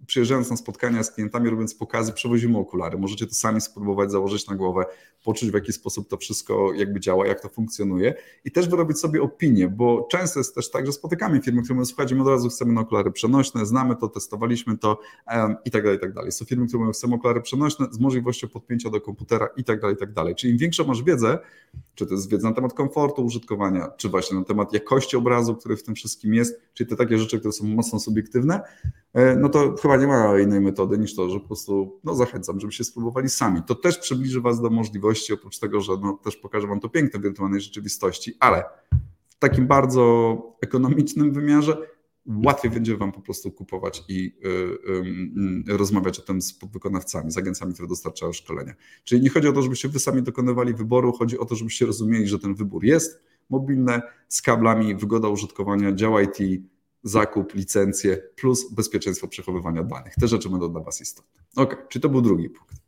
przyjeżdżając 0.06 0.50
na 0.50 0.56
spotkania 0.56 1.02
z 1.02 1.10
klientami, 1.10 1.50
robiąc 1.50 1.74
pokazy, 1.74 2.12
przewozimy 2.12 2.58
okulary. 2.58 2.98
Możecie 2.98 3.26
to 3.26 3.34
sami 3.34 3.60
spróbować, 3.60 4.10
założyć 4.10 4.48
na 4.48 4.56
głowę, 4.56 4.84
poczuć 5.24 5.50
w 5.50 5.54
jaki 5.54 5.72
sposób 5.72 6.08
to 6.08 6.16
wszystko 6.16 6.72
jakby 6.74 7.00
działa, 7.00 7.26
jak 7.26 7.40
to 7.40 7.48
funkcjonuje 7.48 8.14
i 8.44 8.50
też 8.50 8.68
wyrobić 8.68 8.98
sobie 8.98 9.22
opinię, 9.22 9.68
bo 9.68 10.08
często 10.10 10.40
jest 10.40 10.54
też 10.54 10.70
tak, 10.70 10.86
że 10.86 10.92
spotykamy 10.92 11.40
firmy, 11.40 11.62
które 11.62 11.74
mówią, 11.74 11.86
słuchajcie, 11.86 12.14
my 12.14 12.22
od 12.22 12.28
razu 12.28 12.48
chcemy 12.48 12.72
na 12.72 12.80
okulary 12.80 13.12
przenośne, 13.12 13.66
znamy 13.66 13.96
to, 13.96 14.08
testowaliśmy 14.08 14.78
to 14.78 15.00
um, 15.26 15.56
i 15.64 15.70
tak 15.70 15.82
dalej, 15.82 15.98
i 15.98 16.00
tak 16.00 16.12
dalej. 16.12 16.32
Są 16.32 16.44
firmy, 16.44 16.66
które 16.66 16.80
mówią, 16.80 16.92
chcemy 16.92 17.14
okulary 17.14 17.40
przenośne 17.40 17.86
z 17.90 17.98
możliwością 18.00 18.48
podpięcia 18.48 18.90
do 18.90 19.00
komputera 19.00 19.48
i 19.56 19.64
tak 19.64 19.80
dalej, 19.80 19.96
i 19.96 19.98
tak 19.98 20.12
dalej. 20.12 20.34
Czyli 20.34 20.52
im 20.52 20.58
większą 20.58 20.84
masz 20.84 21.02
wiedzę, 21.02 21.38
czy 21.94 22.06
to 22.06 22.14
jest 22.14 22.30
wiedza 22.30 22.48
na 22.48 22.54
temat 22.54 22.74
komfortu 22.74 23.24
użytkowania, 23.24 23.88
czy 23.96 24.08
właśnie 24.08 24.21
na 24.30 24.44
temat 24.44 24.72
jakości 24.72 25.16
obrazu, 25.16 25.56
który 25.56 25.76
w 25.76 25.82
tym 25.82 25.94
wszystkim 25.94 26.34
jest, 26.34 26.60
czyli 26.74 26.90
te 26.90 26.96
takie 26.96 27.18
rzeczy, 27.18 27.38
które 27.38 27.52
są 27.52 27.66
mocno 27.66 28.00
subiektywne, 28.00 28.60
e, 29.12 29.36
no 29.36 29.48
to 29.48 29.76
chyba 29.82 29.96
nie 29.96 30.06
ma 30.06 30.40
innej 30.40 30.60
metody 30.60 30.98
niż 30.98 31.14
to, 31.14 31.30
że 31.30 31.40
po 31.40 31.46
prostu 31.46 32.00
no 32.04 32.14
zachęcam, 32.14 32.60
żebyście 32.60 32.84
spróbowali 32.84 33.28
sami. 33.28 33.62
To 33.66 33.74
też 33.74 33.98
przybliży 33.98 34.40
Was 34.40 34.60
do 34.60 34.70
możliwości, 34.70 35.32
oprócz 35.32 35.58
tego, 35.58 35.80
że 35.80 35.92
no, 36.02 36.18
też 36.24 36.36
pokaże 36.36 36.66
Wam 36.66 36.80
to 36.80 36.88
piękne 36.88 37.20
w 37.20 37.22
wirtualnej 37.22 37.60
rzeczywistości, 37.60 38.34
ale 38.40 38.64
w 39.28 39.38
takim 39.38 39.66
bardzo 39.66 40.36
ekonomicznym 40.60 41.32
wymiarze 41.32 41.76
łatwiej 42.26 42.70
będzie 42.70 42.96
Wam 42.96 43.12
po 43.12 43.20
prostu 43.20 43.50
kupować 43.50 44.04
i 44.08 44.38
y, 44.44 45.72
y, 45.72 45.76
rozmawiać 45.76 46.18
o 46.18 46.22
tym 46.22 46.42
z 46.42 46.52
podwykonawcami, 46.52 47.30
z 47.30 47.38
agencjami, 47.38 47.74
które 47.74 47.88
dostarczają 47.88 48.32
szkolenia. 48.32 48.74
Czyli 49.04 49.22
nie 49.22 49.30
chodzi 49.30 49.48
o 49.48 49.52
to, 49.52 49.62
żebyście 49.62 49.88
Wy 49.88 49.98
sami 49.98 50.22
dokonywali 50.22 50.74
wyboru, 50.74 51.12
chodzi 51.12 51.38
o 51.38 51.44
to, 51.44 51.54
żebyście 51.54 51.86
rozumieli, 51.86 52.28
że 52.28 52.38
ten 52.38 52.54
wybór 52.54 52.84
jest 52.84 53.22
mobilny, 53.50 54.00
z 54.28 54.42
kablami, 54.42 54.94
wygoda 54.94 55.28
użytkowania, 55.28 55.92
dział 55.92 56.20
IT, 56.20 56.62
zakup, 57.02 57.54
licencje 57.54 58.22
plus 58.36 58.74
bezpieczeństwo 58.74 59.28
przechowywania 59.28 59.82
danych. 59.82 60.14
Te 60.20 60.28
rzeczy 60.28 60.48
będą 60.48 60.72
dla 60.72 60.80
Was 60.80 61.00
istotne. 61.00 61.42
Ok, 61.56 61.86
czyli 61.88 62.02
to 62.02 62.08
był 62.08 62.22
drugi 62.22 62.50
punkt. 62.50 62.82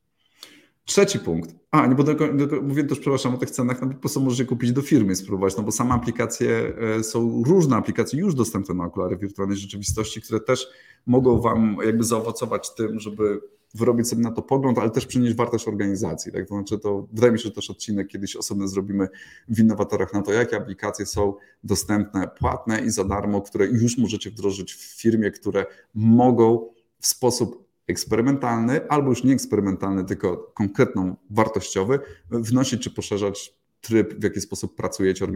Trzeci 0.85 1.19
punkt. 1.19 1.55
A, 1.71 1.87
nie, 1.87 1.95
bo 1.95 2.03
do, 2.03 2.15
do, 2.15 2.63
mówię 2.63 2.85
też, 2.85 2.99
przepraszam, 2.99 3.35
o 3.35 3.39
tych 3.39 3.51
cenach, 3.51 3.83
no 3.83 3.89
po 3.89 3.95
prostu 3.95 4.21
możecie 4.21 4.45
kupić 4.45 4.73
do 4.73 4.83
firmy 4.83 5.17
spróbować, 5.17 5.57
no 5.57 5.63
bo 5.63 5.73
same 5.73 5.95
aplikacje, 5.95 6.73
e, 6.99 7.05
są 7.05 7.43
różne 7.47 7.77
aplikacje 7.77 8.21
już 8.21 8.35
dostępne 8.35 8.75
na 8.75 8.85
okulary 8.85 9.17
wirtualnej 9.17 9.57
rzeczywistości, 9.57 10.23
które 10.23 10.41
też 10.41 10.69
mogą 11.07 11.41
Wam 11.41 11.77
jakby 11.85 12.05
zaowocować 12.05 12.75
tym, 12.75 13.01
żeby 13.01 13.41
wyrobić 13.75 14.09
sobie 14.09 14.23
na 14.23 14.31
to 14.31 14.43
pogląd, 14.43 14.79
ale 14.79 14.91
też 14.91 15.07
przynieść 15.07 15.37
wartość 15.37 15.69
organizacji. 15.69 16.33
Tak? 16.33 16.49
To 16.49 16.55
znaczy, 16.55 16.79
to 16.79 17.09
wydaje 17.13 17.33
mi 17.33 17.39
się, 17.39 17.45
że 17.45 17.51
też 17.51 17.71
odcinek 17.71 18.09
kiedyś 18.09 18.37
osobny 18.37 18.69
zrobimy 18.69 19.09
w 19.49 19.59
innowatorach 19.59 20.15
na 20.15 20.23
to, 20.23 20.33
jakie 20.33 20.57
aplikacje 20.57 21.07
są 21.07 21.35
dostępne, 21.65 22.29
płatne 22.39 22.81
i 22.81 22.91
za 22.91 23.05
darmo, 23.05 23.43
które 23.43 23.67
już 23.67 23.99
możecie 23.99 24.31
wdrożyć 24.31 24.75
w 24.75 25.01
firmie, 25.01 25.31
które 25.31 25.67
mogą 25.95 26.69
w 27.01 27.07
sposób 27.07 27.65
eksperymentalny, 27.87 28.89
albo 28.89 29.09
już 29.09 29.25
nie 29.25 29.33
eksperymentalny, 29.33 30.05
tylko 30.05 30.53
konkretną, 30.55 31.17
wartościowy, 31.31 31.99
wnosić 32.31 32.83
czy 32.83 32.91
poszerzać 32.91 33.55
tryb, 33.81 34.15
w 34.15 34.23
jaki 34.23 34.41
sposób 34.41 34.77
pracujecie, 34.77 35.27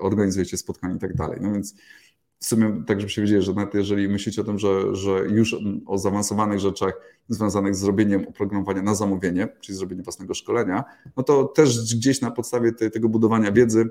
organizujecie 0.00 0.56
spotkania 0.56 0.94
i 0.94 0.98
tak 0.98 1.14
dalej. 1.14 1.38
No 1.42 1.52
więc 1.52 1.74
w 2.38 2.44
sumie 2.44 2.82
tak, 2.86 3.00
żebyście 3.00 3.22
wiedzieli, 3.22 3.42
że 3.42 3.52
nawet 3.52 3.74
jeżeli 3.74 4.08
myślicie 4.08 4.40
o 4.40 4.44
tym, 4.44 4.58
że, 4.58 4.94
że 4.94 5.10
już 5.10 5.56
o 5.86 5.98
zaawansowanych 5.98 6.58
rzeczach 6.58 7.00
związanych 7.28 7.74
z 7.74 7.78
zrobieniem 7.78 8.28
oprogramowania 8.28 8.82
na 8.82 8.94
zamówienie, 8.94 9.48
czyli 9.60 9.78
zrobienie 9.78 10.02
własnego 10.02 10.34
szkolenia, 10.34 10.84
no 11.16 11.22
to 11.22 11.44
też 11.44 11.94
gdzieś 11.94 12.20
na 12.20 12.30
podstawie 12.30 12.72
tej, 12.72 12.90
tego 12.90 13.08
budowania 13.08 13.52
wiedzy 13.52 13.90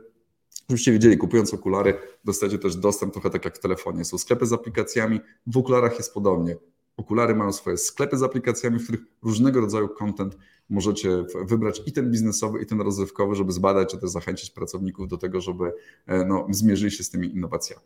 Żebyście 0.69 0.91
wiedzieli, 0.91 1.17
kupując 1.17 1.53
okulary, 1.53 1.93
dostajecie 2.23 2.59
też 2.59 2.75
dostęp, 2.75 3.13
trochę 3.13 3.29
tak 3.29 3.45
jak 3.45 3.57
w 3.57 3.59
telefonie. 3.59 4.05
Są 4.05 4.17
sklepy 4.17 4.45
z 4.45 4.53
aplikacjami, 4.53 5.19
w 5.47 5.57
okularach 5.57 5.97
jest 5.97 6.13
podobnie. 6.13 6.57
Okulary 6.97 7.35
mają 7.35 7.53
swoje 7.53 7.77
sklepy 7.77 8.17
z 8.17 8.23
aplikacjami, 8.23 8.79
w 8.79 8.83
których 8.83 9.01
różnego 9.23 9.61
rodzaju 9.61 9.89
content 9.89 10.37
możecie 10.69 11.25
wybrać 11.45 11.81
i 11.85 11.91
ten 11.91 12.11
biznesowy, 12.11 12.61
i 12.61 12.65
ten 12.65 12.81
rozrywkowy, 12.81 13.35
żeby 13.35 13.51
zbadać, 13.51 13.91
czy 13.91 13.97
też 13.97 14.09
zachęcić 14.09 14.49
pracowników 14.49 15.07
do 15.07 15.17
tego, 15.17 15.41
żeby 15.41 15.73
e, 16.05 16.25
no, 16.25 16.47
zmierzyli 16.49 16.91
się 16.91 17.03
z 17.03 17.09
tymi 17.09 17.35
innowacjami. 17.35 17.83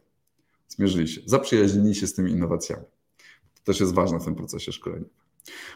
Zmierzyli 0.70 1.08
się, 1.08 1.22
zaprzyjaźnili 1.26 1.96
się 1.96 2.08
z 2.08 2.14
tymi 2.14 2.32
innowacjami. 2.32 2.84
To 3.56 3.64
też 3.64 3.80
jest 3.80 3.94
ważne 3.94 4.20
w 4.20 4.26
tym 4.26 4.36
procesie 4.36 4.72
szkolenia. 4.72 5.06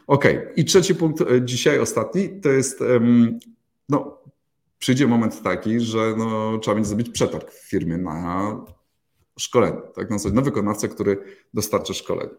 Ok, 0.08 0.26
i 0.56 0.66
trzeci 0.66 0.96
punkt, 0.96 1.22
e, 1.22 1.46
dzisiaj 1.46 1.80
ostatni, 1.80 2.42
to 2.42 2.50
jest, 2.50 2.80
no, 3.90 4.18
przyjdzie 4.80 5.08
moment 5.08 5.42
taki, 5.42 5.80
że 5.80 6.16
no, 6.18 6.58
trzeba 6.58 6.76
będzie 6.76 6.90
zrobić 6.90 7.10
przetarg 7.10 7.52
w 7.52 7.70
firmie 7.70 7.98
na 7.98 8.58
szkolenie, 9.40 9.82
tak, 9.96 10.10
na, 10.10 10.18
na 10.34 10.42
wykonawcę, 10.42 10.88
który 10.88 11.24
dostarczy 11.54 11.94
szkolenie. 11.94 12.32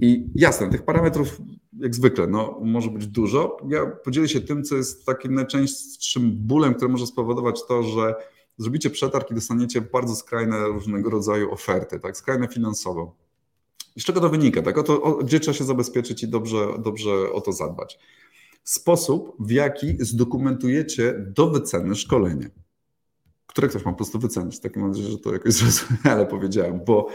I 0.00 0.26
jasne, 0.34 0.70
tych 0.70 0.82
parametrów 0.82 1.40
jak 1.80 1.94
zwykle 1.94 2.26
no, 2.26 2.60
może 2.64 2.90
być 2.90 3.06
dużo. 3.06 3.56
Ja 3.68 3.86
podzielę 3.86 4.28
się 4.28 4.40
tym, 4.40 4.64
co 4.64 4.76
jest 4.76 5.06
takim 5.06 5.34
najczęstszym 5.34 6.32
bólem, 6.32 6.74
który 6.74 6.92
może 6.92 7.06
spowodować 7.06 7.66
to, 7.68 7.82
że 7.82 8.14
zrobicie 8.62 8.90
przetarg 8.90 9.30
i 9.30 9.34
dostaniecie 9.34 9.80
bardzo 9.80 10.16
skrajne 10.16 10.66
różnego 10.66 11.10
rodzaju 11.10 11.52
oferty, 11.52 12.00
tak, 12.00 12.16
skrajne 12.16 12.48
finansowo. 12.48 13.16
I 13.96 14.00
z 14.00 14.04
czego 14.04 14.20
to 14.20 14.28
wynika? 14.28 14.62
Tak? 14.62 14.78
O 14.78 14.82
to, 14.82 15.02
o, 15.02 15.14
gdzie 15.14 15.40
trzeba 15.40 15.54
się 15.54 15.64
zabezpieczyć 15.64 16.22
i 16.22 16.28
dobrze, 16.28 16.68
dobrze 16.78 17.32
o 17.32 17.40
to 17.40 17.52
zadbać. 17.52 17.98
Sposób, 18.64 19.36
w 19.38 19.50
jaki 19.50 19.96
zdokumentujecie 20.00 21.14
do 21.36 21.50
wyceny 21.50 21.94
szkolenie, 21.94 22.50
które 23.46 23.68
ktoś 23.68 23.84
ma 23.84 23.90
po 23.90 23.96
prostu 23.96 24.18
wycenić. 24.18 24.60
Tak 24.60 24.76
mam 24.76 24.88
nadzieję, 24.88 25.10
że 25.10 25.18
to 25.18 25.32
jakoś 25.32 25.52
zrozumiale 25.62 26.26
powiedziałem, 26.26 26.80
bo 26.84 27.08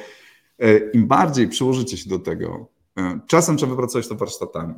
E, 0.60 0.78
Im 0.78 1.08
bardziej 1.08 1.48
przyłożycie 1.48 1.98
się 1.98 2.10
do 2.10 2.20
tego, 2.20 2.68
e, 2.98 3.20
czasem 3.28 3.58
trzeba 3.58 3.70
wypracować 3.70 4.08
to 4.08 4.16
warsztatami. 4.16 4.74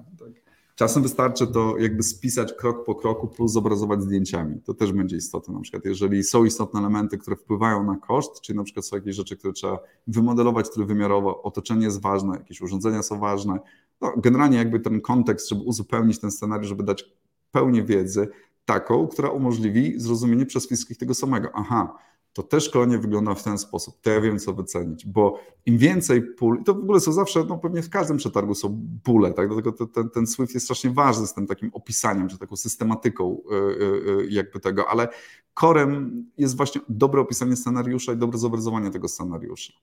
Czasem 0.78 1.04
wystarczy 1.04 1.48
to 1.48 1.78
jakby 1.78 2.04
spisać 2.04 2.54
krok 2.54 2.86
po 2.86 2.96
kroku 2.96 3.28
plus 3.28 3.52
zobrazować 3.52 4.02
zdjęciami. 4.02 4.62
To 4.62 4.74
też 4.74 4.94
będzie 4.94 5.18
istotne. 5.18 5.54
Na 5.54 5.60
przykład, 5.60 5.86
jeżeli 5.86 6.24
są 6.24 6.46
istotne 6.46 6.80
elementy, 6.80 7.18
które 7.18 7.36
wpływają 7.36 7.84
na 7.84 7.98
koszt, 7.98 8.42
czyli 8.42 8.58
na 8.58 8.64
przykład 8.64 8.86
są 8.86 8.96
jakieś 8.96 9.16
rzeczy, 9.16 9.38
które 9.38 9.54
trzeba 9.54 9.80
wymodelować 10.08 10.70
trójwymiarowo, 10.70 11.42
otoczenie 11.44 11.86
jest 11.86 12.02
ważne, 12.02 12.38
jakieś 12.38 12.62
urządzenia 12.62 13.04
są 13.04 13.20
ważne. 13.20 13.60
No, 14.02 14.14
generalnie 14.18 14.58
jakby 14.58 14.80
ten 14.80 15.02
kontekst, 15.02 15.50
żeby 15.50 15.62
uzupełnić 15.62 16.20
ten 16.20 16.32
scenariusz, 16.32 16.68
żeby 16.68 16.84
dać 16.84 17.06
pełnię 17.52 17.84
wiedzy, 17.84 18.28
taką, 18.66 19.08
która 19.08 19.30
umożliwi 19.30 20.00
zrozumienie 20.00 20.46
przez 20.46 20.66
wszystkich 20.66 20.98
tego 20.98 21.14
samego. 21.14 21.50
Aha, 21.54 21.98
to 22.38 22.44
też 22.44 22.64
szkolenie 22.64 22.98
wygląda 22.98 23.34
w 23.34 23.44
ten 23.44 23.58
sposób. 23.58 24.02
To 24.02 24.10
ja 24.10 24.22
wiem, 24.22 24.40
co 24.40 24.54
wycenić, 24.54 25.06
bo 25.06 25.40
im 25.66 25.78
więcej 25.78 26.22
pól, 26.22 26.64
to 26.64 26.74
w 26.74 26.78
ogóle 26.78 27.00
są 27.00 27.12
zawsze, 27.12 27.44
no 27.44 27.58
pewnie 27.58 27.82
w 27.82 27.90
każdym 27.90 28.18
przetargu 28.18 28.56
są 28.56 28.82
pule, 29.04 29.34
tak? 29.34 29.48
Dlatego 29.48 29.88
ten, 29.88 30.10
ten 30.10 30.28
Swift 30.28 30.54
jest 30.54 30.66
strasznie 30.66 30.90
ważny 30.90 31.28
z 31.28 31.34
tym 31.34 31.48
takim 31.48 31.70
opisaniem, 31.74 32.30
czy 32.30 32.38
taką 32.38 32.56
systematyką 32.56 33.38
y, 33.52 33.56
y, 33.56 34.22
y, 34.22 34.28
jakby 34.30 34.60
tego, 34.60 34.90
ale 34.90 35.08
korem 35.54 36.26
jest 36.38 36.58
właśnie 36.58 36.82
dobre 36.90 37.22
opisanie 37.22 37.56
scenariusza 37.56 38.14
i 38.14 38.18
dobre 38.18 38.38
zobrazowanie 38.38 38.92
tego 38.92 39.08
scenariusza. 39.08 39.74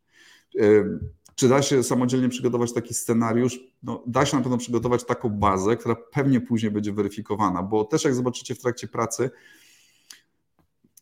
Czy 1.34 1.48
da 1.48 1.62
się 1.62 1.82
samodzielnie 1.82 2.28
przygotować 2.28 2.72
taki 2.72 2.94
scenariusz? 2.94 3.60
No, 3.82 4.02
da 4.06 4.26
się 4.26 4.36
na 4.36 4.42
pewno 4.42 4.58
przygotować 4.58 5.04
taką 5.04 5.28
bazę, 5.28 5.76
która 5.76 5.94
pewnie 5.94 6.40
później 6.40 6.72
będzie 6.72 6.92
weryfikowana, 6.92 7.62
bo 7.62 7.84
też 7.84 8.04
jak 8.04 8.14
zobaczycie 8.14 8.54
w 8.54 8.60
trakcie 8.60 8.88
pracy, 8.88 9.30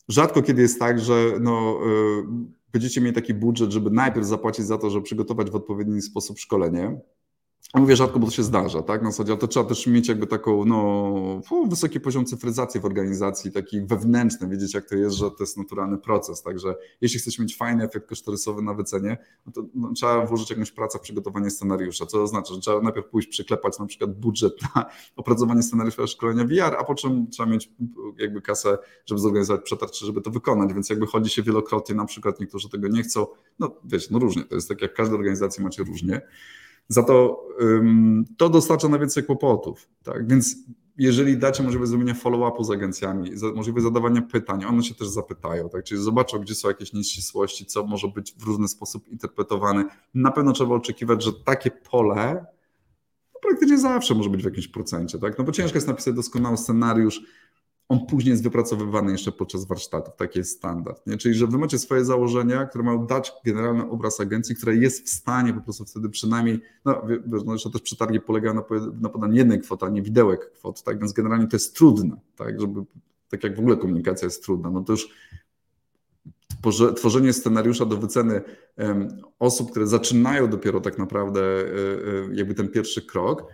Rzadko 0.09 0.43
kiedy 0.43 0.63
jest 0.63 0.79
tak, 0.79 1.01
że 1.01 1.33
no, 1.41 1.79
y, 1.87 2.23
będziecie 2.73 3.01
mieli 3.01 3.15
taki 3.15 3.35
budżet, 3.35 3.71
żeby 3.71 3.91
najpierw 3.91 4.27
zapłacić 4.27 4.65
za 4.67 4.79
to, 4.79 4.91
żeby 4.91 5.05
przygotować 5.05 5.51
w 5.51 5.55
odpowiedni 5.55 6.03
sposób 6.03 6.39
szkolenie, 6.39 7.01
Mówię 7.75 7.97
rzadko, 7.97 8.19
bo 8.19 8.27
to 8.27 8.33
się 8.33 8.43
zdarza, 8.43 8.83
tak? 8.83 9.03
Na 9.03 9.11
zasadzie, 9.11 9.33
ale 9.33 9.41
to 9.41 9.49
trzeba 9.49 9.69
też 9.69 9.87
mieć 9.87 10.09
jakby 10.09 10.27
taką, 10.27 10.65
no, 10.65 11.41
wysoki 11.69 12.01
poziom 12.01 12.27
cyfryzacji 12.27 12.81
w 12.81 12.85
organizacji, 12.85 13.53
taki 13.53 13.81
wewnętrzny, 13.81 14.49
wiedzieć 14.49 14.75
jak 14.75 14.89
to 14.89 14.97
jest, 14.97 15.17
że 15.17 15.31
to 15.31 15.37
jest 15.41 15.57
naturalny 15.57 15.99
proces, 15.99 16.43
także 16.43 16.75
jeśli 17.01 17.21
chcecie 17.21 17.43
mieć 17.43 17.57
fajny 17.57 17.85
efekt 17.85 18.09
kosztorysowy 18.09 18.63
na 18.63 18.75
wycenie, 18.75 19.19
no 19.47 19.53
to 19.53 19.65
no, 19.75 19.93
trzeba 19.93 20.27
włożyć 20.27 20.51
jakąś 20.51 20.71
pracę 20.71 20.99
w 20.99 21.01
przygotowanie 21.01 21.51
scenariusza, 21.51 22.07
co 22.07 22.23
oznacza, 22.23 22.55
że 22.55 22.61
trzeba 22.61 22.81
najpierw 22.81 23.07
pójść 23.07 23.29
przyklepać 23.29 23.79
na 23.79 23.87
przykład 23.87 24.21
budżet 24.21 24.53
na 24.75 24.85
opracowanie 25.17 25.63
scenariusza 25.63 26.07
szkolenia 26.07 26.45
VR, 26.45 26.77
a 26.79 26.85
po 26.85 26.95
czym 26.95 27.31
trzeba 27.31 27.51
mieć 27.51 27.71
jakby 28.19 28.43
kasę, 28.43 28.79
żeby 29.07 29.21
zorganizować 29.21 29.65
przetarg, 29.65 29.95
żeby 29.95 30.21
to 30.21 30.31
wykonać, 30.31 30.73
więc 30.73 30.91
jakby 30.91 31.07
chodzi 31.07 31.31
się 31.31 31.43
wielokrotnie, 31.43 31.95
na 31.95 32.05
przykład 32.05 32.41
niektórzy 32.41 32.69
tego 32.69 32.89
nie 32.89 33.03
chcą, 33.03 33.27
no 33.59 33.77
wiecie, 33.85 34.09
no 34.11 34.19
różnie, 34.19 34.45
to 34.45 34.55
jest 34.55 34.69
tak 34.69 34.83
jak 34.83 34.95
każda 34.95 35.15
organizacja 35.15 35.65
macie 35.65 35.83
różnie, 35.83 36.21
za 36.89 37.03
to 37.03 37.43
to 38.37 38.49
dostarcza 38.49 38.89
najwięcej 38.89 39.25
kłopotów. 39.25 39.89
Tak? 40.03 40.29
Więc 40.29 40.57
jeżeli 40.99 41.37
dacie 41.37 41.63
możliwość 41.63 41.91
zrobienia 41.91 42.15
follow-upu 42.15 42.65
z 42.65 42.71
agencjami, 42.71 43.31
możliwość 43.55 43.85
zadawania 43.85 44.23
pytań, 44.23 44.65
one 44.65 44.83
się 44.83 44.95
też 44.95 45.09
zapytają, 45.09 45.69
tak? 45.69 45.85
czyli 45.85 46.03
zobaczą, 46.03 46.39
gdzie 46.39 46.55
są 46.55 46.69
jakieś 46.69 46.93
nieścisłości, 46.93 47.67
co 47.67 47.87
może 47.87 48.09
być 48.09 48.35
w 48.39 48.43
różny 48.43 48.69
sposób 48.69 49.09
interpretowane. 49.09 49.85
Na 50.15 50.31
pewno 50.31 50.53
trzeba 50.53 50.75
oczekiwać, 50.75 51.25
że 51.25 51.33
takie 51.33 51.71
pole 51.71 52.47
no, 53.35 53.41
praktycznie 53.43 53.79
zawsze 53.79 54.15
może 54.15 54.31
być 54.31 54.43
w 54.43 54.45
jakimś 54.45 54.69
procencie, 54.69 55.19
tak? 55.19 55.39
no 55.39 55.45
bo 55.45 55.53
ciężko 55.53 55.77
jest 55.77 55.89
napisać 55.89 56.15
doskonały 56.15 56.57
scenariusz, 56.57 57.23
on 57.93 58.07
później 58.07 58.31
jest 58.31 58.43
wypracowywany 58.43 59.13
jeszcze 59.13 59.33
podczas 59.33 59.65
warsztatów. 59.65 60.17
Taki 60.17 60.39
jest 60.39 60.57
standard. 60.57 61.07
Nie? 61.07 61.17
Czyli, 61.17 61.35
że 61.35 61.47
wy 61.47 61.59
macie 61.59 61.79
swoje 61.79 62.05
założenia, 62.05 62.67
które 62.67 62.85
mają 62.85 63.07
dać 63.07 63.33
generalny 63.45 63.91
obraz 63.91 64.21
agencji, 64.21 64.57
która 64.57 64.73
jest 64.73 65.07
w 65.07 65.09
stanie 65.09 65.55
po 65.55 65.61
prostu 65.61 65.85
wtedy 65.85 66.09
przynajmniej, 66.09 66.61
no, 66.85 67.03
no 67.45 67.53
jeszcze 67.53 67.71
też 67.71 67.83
przetargi 67.83 68.21
polegają 68.21 68.55
na, 68.55 68.63
na 69.01 69.09
podaniu 69.09 69.35
jednej 69.35 69.61
kwoty, 69.61 69.87
a 69.87 69.89
nie 69.89 70.03
widełek 70.03 70.53
kwot, 70.53 70.83
tak? 70.83 70.99
Więc 70.99 71.13
generalnie 71.13 71.47
to 71.47 71.57
jest 71.57 71.77
trudne, 71.77 72.17
tak? 72.37 72.61
Żeby, 72.61 72.85
tak 73.29 73.45
jak 73.45 73.57
w 73.57 73.59
ogóle 73.59 73.77
komunikacja 73.77 74.27
jest 74.27 74.45
trudna, 74.45 74.71
no 74.71 74.85
to 74.85 74.93
już 74.93 75.09
tworzenie 76.97 77.33
scenariusza 77.33 77.87
do 77.87 77.97
wyceny 77.97 78.41
osób, 79.39 79.71
które 79.71 79.87
zaczynają 79.87 80.51
dopiero 80.51 80.81
tak 80.81 80.99
naprawdę 80.99 81.41
e, 81.41 81.65
e, 81.65 82.35
jakby 82.35 82.55
ten 82.55 82.69
pierwszy 82.69 83.03
krok, 83.03 83.45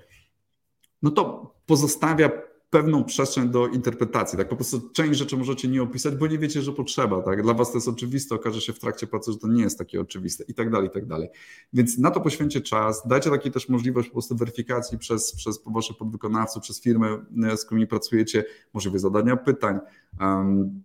no 1.02 1.10
to 1.10 1.54
pozostawia 1.66 2.47
pewną 2.70 3.04
przestrzeń 3.04 3.48
do 3.48 3.66
interpretacji. 3.66 4.38
Tak 4.38 4.48
po 4.48 4.56
prostu 4.56 4.90
część 4.90 5.18
rzeczy 5.18 5.36
możecie 5.36 5.68
nie 5.68 5.82
opisać, 5.82 6.16
bo 6.16 6.26
nie 6.26 6.38
wiecie, 6.38 6.62
że 6.62 6.72
potrzeba. 6.72 7.22
Tak? 7.22 7.42
Dla 7.42 7.54
was 7.54 7.70
to 7.72 7.76
jest 7.76 7.88
oczywiste, 7.88 8.34
okaże 8.34 8.60
się 8.60 8.72
w 8.72 8.78
trakcie 8.78 9.06
pracy, 9.06 9.32
że 9.32 9.38
to 9.38 9.48
nie 9.48 9.62
jest 9.62 9.78
takie 9.78 10.00
oczywiste 10.00 10.44
i 10.48 10.54
tak 10.54 10.70
dalej, 10.70 10.88
i 10.88 10.90
tak 10.90 11.06
dalej. 11.06 11.28
Więc 11.72 11.98
na 11.98 12.10
to 12.10 12.20
poświęcie 12.20 12.60
czas, 12.60 13.02
dajcie 13.06 13.30
takiej 13.30 13.52
też 13.52 13.68
możliwość 13.68 14.08
po 14.08 14.12
prostu 14.12 14.36
weryfikacji 14.36 14.98
przez, 14.98 15.34
przez 15.34 15.60
waszych 15.66 15.96
podwykonawców, 15.96 16.62
przez 16.62 16.82
firmy, 16.82 17.18
z 17.56 17.64
którymi 17.64 17.86
pracujecie, 17.86 18.44
możliwość 18.74 19.02
zadania 19.02 19.36
pytań. 19.36 19.78
Um, 20.20 20.82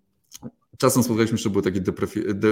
Czasem 0.78 1.04
spotkaliśmy 1.04 1.38
że 1.38 1.50
były 1.50 1.64
takie 1.64 1.82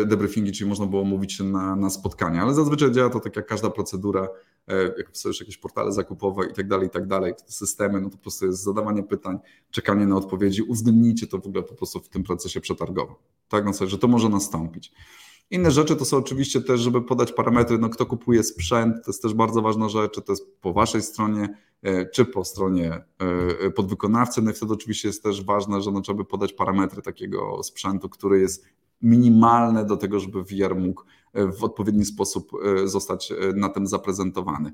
debriefingi, 0.05 0.51
czyli 0.51 0.69
można 0.69 0.85
było 0.85 1.03
mówić 1.03 1.33
się 1.33 1.43
na, 1.43 1.75
na 1.75 1.89
spotkania, 1.89 2.41
ale 2.41 2.53
zazwyczaj 2.53 2.91
działa 2.91 3.09
to 3.09 3.19
tak 3.19 3.35
jak 3.35 3.45
każda 3.45 3.69
procedura, 3.69 4.27
e, 4.67 4.83
jak 4.83 5.25
już 5.25 5.39
jakieś 5.39 5.57
portale 5.57 5.91
zakupowe 5.91 6.45
i 6.45 6.53
tak 6.53 6.67
dalej, 6.67 6.87
i 6.87 6.89
tak 6.89 7.07
dalej, 7.07 7.33
te 7.45 7.51
systemy, 7.51 8.01
no 8.01 8.09
to 8.09 8.17
po 8.17 8.21
prostu 8.21 8.45
jest 8.45 8.63
zadawanie 8.63 9.03
pytań, 9.03 9.39
czekanie 9.71 10.07
na 10.07 10.15
odpowiedzi, 10.15 10.61
uwzględnijcie 10.61 11.27
to 11.27 11.37
w 11.37 11.47
ogóle 11.47 11.63
po 11.63 11.75
prostu 11.75 11.99
w 11.99 12.09
tym 12.09 12.23
procesie 12.23 12.61
przetargowym, 12.61 13.15
tak, 13.49 13.65
no 13.65 13.87
że 13.87 13.97
to 13.97 14.07
może 14.07 14.29
nastąpić. 14.29 14.91
Inne 15.51 15.71
rzeczy 15.71 15.95
to 15.95 16.05
są 16.05 16.17
oczywiście 16.17 16.61
też, 16.61 16.81
żeby 16.81 17.01
podać 17.01 17.31
parametry, 17.31 17.77
no 17.77 17.89
kto 17.89 18.05
kupuje 18.05 18.43
sprzęt, 18.43 18.95
to 19.05 19.11
jest 19.11 19.21
też 19.21 19.33
bardzo 19.33 19.61
ważna 19.61 19.89
rzecz, 19.89 20.11
czy 20.11 20.21
to 20.21 20.31
jest 20.31 20.61
po 20.61 20.73
waszej 20.73 21.01
stronie, 21.01 21.57
e, 21.81 22.05
czy 22.05 22.25
po 22.25 22.43
stronie 22.43 23.03
e, 23.65 23.69
podwykonawcy, 23.71 24.41
no 24.41 24.51
i 24.51 24.53
wtedy 24.53 24.73
oczywiście 24.73 25.07
jest 25.07 25.23
też 25.23 25.43
ważne, 25.43 25.81
że 25.81 25.91
no 25.91 26.01
trzeba 26.01 26.17
by 26.17 26.25
podać 26.25 26.53
parametry 26.53 27.01
takiego 27.01 27.63
sprzętu, 27.63 28.09
który 28.09 28.39
jest 28.39 28.65
minimalne 29.01 29.85
do 29.85 29.97
tego, 29.97 30.19
żeby 30.19 30.43
VR 30.43 30.75
mógł 30.75 31.03
w 31.33 31.63
odpowiedni 31.63 32.05
sposób 32.05 32.51
zostać 32.85 33.33
na 33.55 33.69
tym 33.69 33.87
zaprezentowany. 33.87 34.71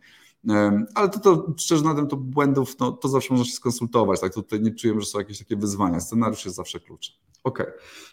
Ale 0.96 1.10
to, 1.10 1.20
to 1.20 1.54
szczerze 1.58 1.84
na 1.84 1.96
tym 1.96 2.08
to 2.08 2.18
błędów, 2.18 2.80
no, 2.80 2.92
to 2.92 3.08
zawsze 3.08 3.34
można 3.34 3.46
się 3.46 3.52
skonsultować. 3.52 4.20
Tak? 4.22 4.34
Tutaj 4.34 4.62
nie 4.62 4.72
czujemy, 4.72 5.02
że 5.02 5.08
są 5.08 5.20
jakieś 5.20 5.40
takie 5.40 5.56
wyzwania. 5.56 6.00
Scenariusz 6.00 6.46
jest 6.46 6.58
zawsze 6.58 6.80
kluczem. 6.80 7.16
OK. 7.48 7.64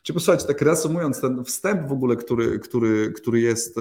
Czyli 0.02 0.14
posłuchajcie, 0.14 0.46
tak 0.46 0.62
reasumując 0.62 1.20
ten 1.20 1.44
wstęp 1.44 1.88
w 1.88 1.92
ogóle, 1.92 2.16
który, 2.16 2.58
który, 2.58 3.12
który 3.12 3.40
jest 3.40 3.76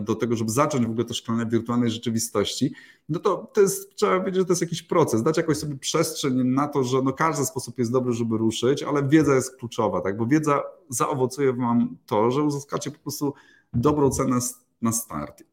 do 0.00 0.14
tego, 0.14 0.36
żeby 0.36 0.50
zacząć 0.50 0.86
w 0.86 0.90
ogóle 0.90 1.04
to 1.04 1.14
szkolenie 1.14 1.50
wirtualnej 1.50 1.90
rzeczywistości, 1.90 2.74
no 3.08 3.18
to, 3.18 3.50
to 3.54 3.60
jest, 3.60 3.94
trzeba 3.94 4.20
wiedzieć, 4.20 4.34
że 4.34 4.44
to 4.44 4.52
jest 4.52 4.62
jakiś 4.62 4.82
proces, 4.82 5.22
dać 5.22 5.36
jakąś 5.36 5.56
sobie 5.56 5.76
przestrzeń 5.76 6.44
na 6.44 6.68
to, 6.68 6.84
że 6.84 7.02
no 7.02 7.12
każdy 7.12 7.44
sposób 7.44 7.78
jest 7.78 7.92
dobry, 7.92 8.12
żeby 8.12 8.38
ruszyć, 8.38 8.82
ale 8.82 9.08
wiedza 9.08 9.34
jest 9.34 9.56
kluczowa, 9.56 10.00
tak? 10.00 10.16
bo 10.16 10.26
wiedza 10.26 10.62
zaowocuje 10.88 11.52
wam 11.52 11.96
to, 12.06 12.30
że 12.30 12.42
uzyskacie 12.42 12.90
po 12.90 12.98
prostu 12.98 13.34
dobrą 13.72 14.10
cenę 14.10 14.38
na 14.82 14.92
start 14.92 15.44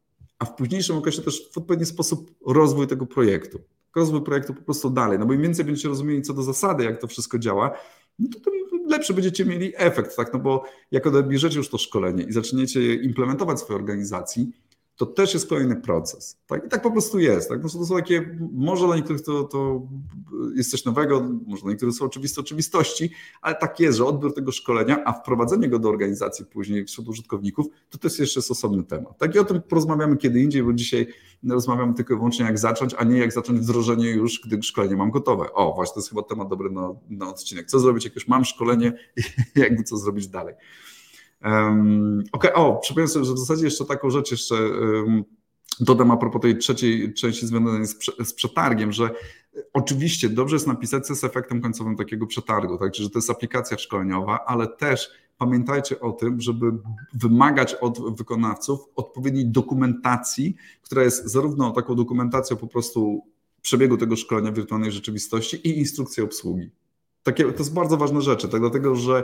a 0.42 0.46
w 0.46 0.56
późniejszym 0.56 0.98
okresie 0.98 1.22
też 1.22 1.52
w 1.52 1.58
odpowiedni 1.58 1.86
sposób 1.86 2.32
rozwój 2.48 2.88
tego 2.88 3.06
projektu. 3.06 3.60
Rozwój 3.96 4.22
projektu 4.22 4.54
po 4.54 4.62
prostu 4.62 4.90
dalej. 4.90 5.20
No 5.20 5.26
bo 5.26 5.34
im 5.34 5.42
więcej 5.42 5.66
będziecie 5.66 5.88
rozumieli 5.88 6.22
co 6.22 6.34
do 6.34 6.44
zasady, 6.44 6.84
jak 6.84 7.02
to 7.02 7.08
wszystko 7.08 7.40
działa, 7.40 7.72
no 8.20 8.30
to 8.34 8.40
tym 8.40 8.54
lepszy 8.92 9.14
będziecie 9.14 9.46
mieli 9.46 9.74
efekt, 9.76 10.16
tak? 10.16 10.34
No 10.34 10.40
bo 10.40 10.64
jak 10.92 11.08
odbierzecie 11.08 11.58
już 11.58 11.70
to 11.70 11.78
szkolenie 11.78 12.24
i 12.24 12.34
zaczniecie 12.34 12.82
je 12.82 12.96
implementować 12.96 13.58
w 13.58 13.62
swojej 13.62 13.82
organizacji, 13.82 14.52
to 14.96 15.06
też 15.06 15.34
jest 15.34 15.50
kolejny 15.50 15.76
proces. 15.76 16.38
Tak? 16.48 16.66
I 16.66 16.70
tak 16.70 16.82
po 16.82 16.92
prostu 16.92 17.20
jest. 17.20 17.50
Tak? 17.50 17.64
No 17.64 17.70
to 17.70 17.86
są 17.86 17.96
takie, 17.96 18.38
może 18.54 18.86
dla 18.86 18.96
niektórych 18.96 19.22
to, 19.22 19.44
to 19.44 19.88
jest 20.56 20.72
coś 20.72 20.86
nowego, 20.86 21.30
może 21.48 21.62
dla 21.62 21.72
niektórych 21.72 21.96
są 21.96 22.06
oczywiste 22.06 22.42
oczywistości, 22.42 23.12
ale 23.42 23.56
tak 23.56 23.80
jest, 23.80 23.98
że 23.98 24.06
odbiór 24.06 24.34
tego 24.34 24.52
szkolenia, 24.52 25.04
a 25.06 25.14
wprowadzenie 25.14 25.70
go 25.70 25.80
do 25.80 25.90
organizacji 25.90 26.46
później 26.46 26.86
wśród 26.86 27.08
użytkowników, 27.08 27.66
to 27.90 27.98
też 27.98 28.20
jeszcze 28.20 28.40
jest 28.40 28.52
osobny 28.52 28.84
temat. 28.84 29.18
Tak? 29.18 29.36
I 29.36 29.40
o 29.40 29.44
tym 29.44 29.62
porozmawiamy 29.62 30.18
kiedy 30.18 30.40
indziej, 30.40 30.64
bo 30.64 30.74
dzisiaj 30.74 31.08
rozmawiamy 31.50 31.94
tylko 31.94 32.14
i 32.14 32.18
wyłącznie 32.18 32.46
jak 32.46 32.60
zacząć, 32.60 32.96
a 32.98 33.04
nie 33.04 33.20
jak 33.20 33.34
zacząć 33.34 33.60
wdrożenie 33.60 34.10
już, 34.10 34.42
gdy 34.46 34.64
szkolenie 34.64 34.96
mam 34.96 35.12
gotowe. 35.12 35.54
O, 35.54 35.74
właśnie 35.74 35.94
to 35.94 36.00
jest 36.00 36.10
chyba 36.10 36.24
temat 36.24 36.50
dobry 36.50 36.70
na, 36.70 36.90
na 37.10 37.30
odcinek. 37.30 37.68
Co 37.68 37.80
zrobić, 37.80 38.06
jak 38.06 38.16
już 38.16 38.28
mam 38.28 38.46
szkolenie 38.46 38.94
i 39.18 39.22
jakby 39.60 39.84
co 39.84 39.98
zrobić 39.98 40.28
dalej. 40.28 40.56
Um, 41.46 42.24
Okej, 42.32 42.54
okay. 42.54 42.66
o, 42.66 42.76
przypomnę 42.76 43.08
sobie, 43.08 43.26
że 43.26 43.34
w 43.34 43.40
zasadzie 43.40 43.66
jeszcze 43.66 43.86
taką 43.86 44.10
rzecz 44.10 44.32
jeszcze 44.32 44.56
um, 44.56 45.24
dodam 45.80 46.12
a 46.12 46.18
propos 46.18 46.42
tej 46.42 46.58
trzeciej 46.58 47.14
części 47.14 47.48
związanej 47.48 47.86
z, 47.86 47.96
z 48.24 48.34
przetargiem, 48.34 48.92
że 48.92 49.10
oczywiście 49.74 50.30
dobrze 50.30 50.56
jest 50.56 50.68
napisać, 50.68 51.08
co 51.08 51.14
jest 51.14 51.24
efektem 51.24 51.62
końcowym 51.62 51.96
takiego 51.96 52.28
przetargu, 52.28 52.78
tak, 52.78 52.96
że 52.96 53.10
to 53.10 53.18
jest 53.18 53.30
aplikacja 53.30 53.78
szkoleniowa, 53.78 54.40
ale 54.46 54.68
też 54.68 55.10
pamiętajcie 55.38 56.00
o 56.00 56.12
tym, 56.12 56.42
żeby 56.42 56.72
wymagać 57.14 57.74
od 57.74 58.18
wykonawców 58.18 58.80
odpowiedniej 58.96 59.48
dokumentacji, 59.48 60.56
która 60.82 61.04
jest 61.04 61.26
zarówno 61.26 61.72
taką 61.72 61.96
dokumentacją 61.96 62.58
po 62.58 62.68
prostu 62.68 63.22
przebiegu 63.62 63.98
tego 63.98 64.16
szkolenia 64.16 64.52
wirtualnej 64.52 64.92
rzeczywistości 64.92 65.68
i 65.68 65.80
instrukcją 65.80 66.24
obsługi. 66.24 66.70
Takie, 67.24 67.44
to 67.44 67.58
jest 67.58 67.74
bardzo 67.74 67.98
ważne 67.98 68.22
rzeczy, 68.22 68.50
tak, 68.50 68.62
dlatego 68.62 68.96
że 68.96 69.24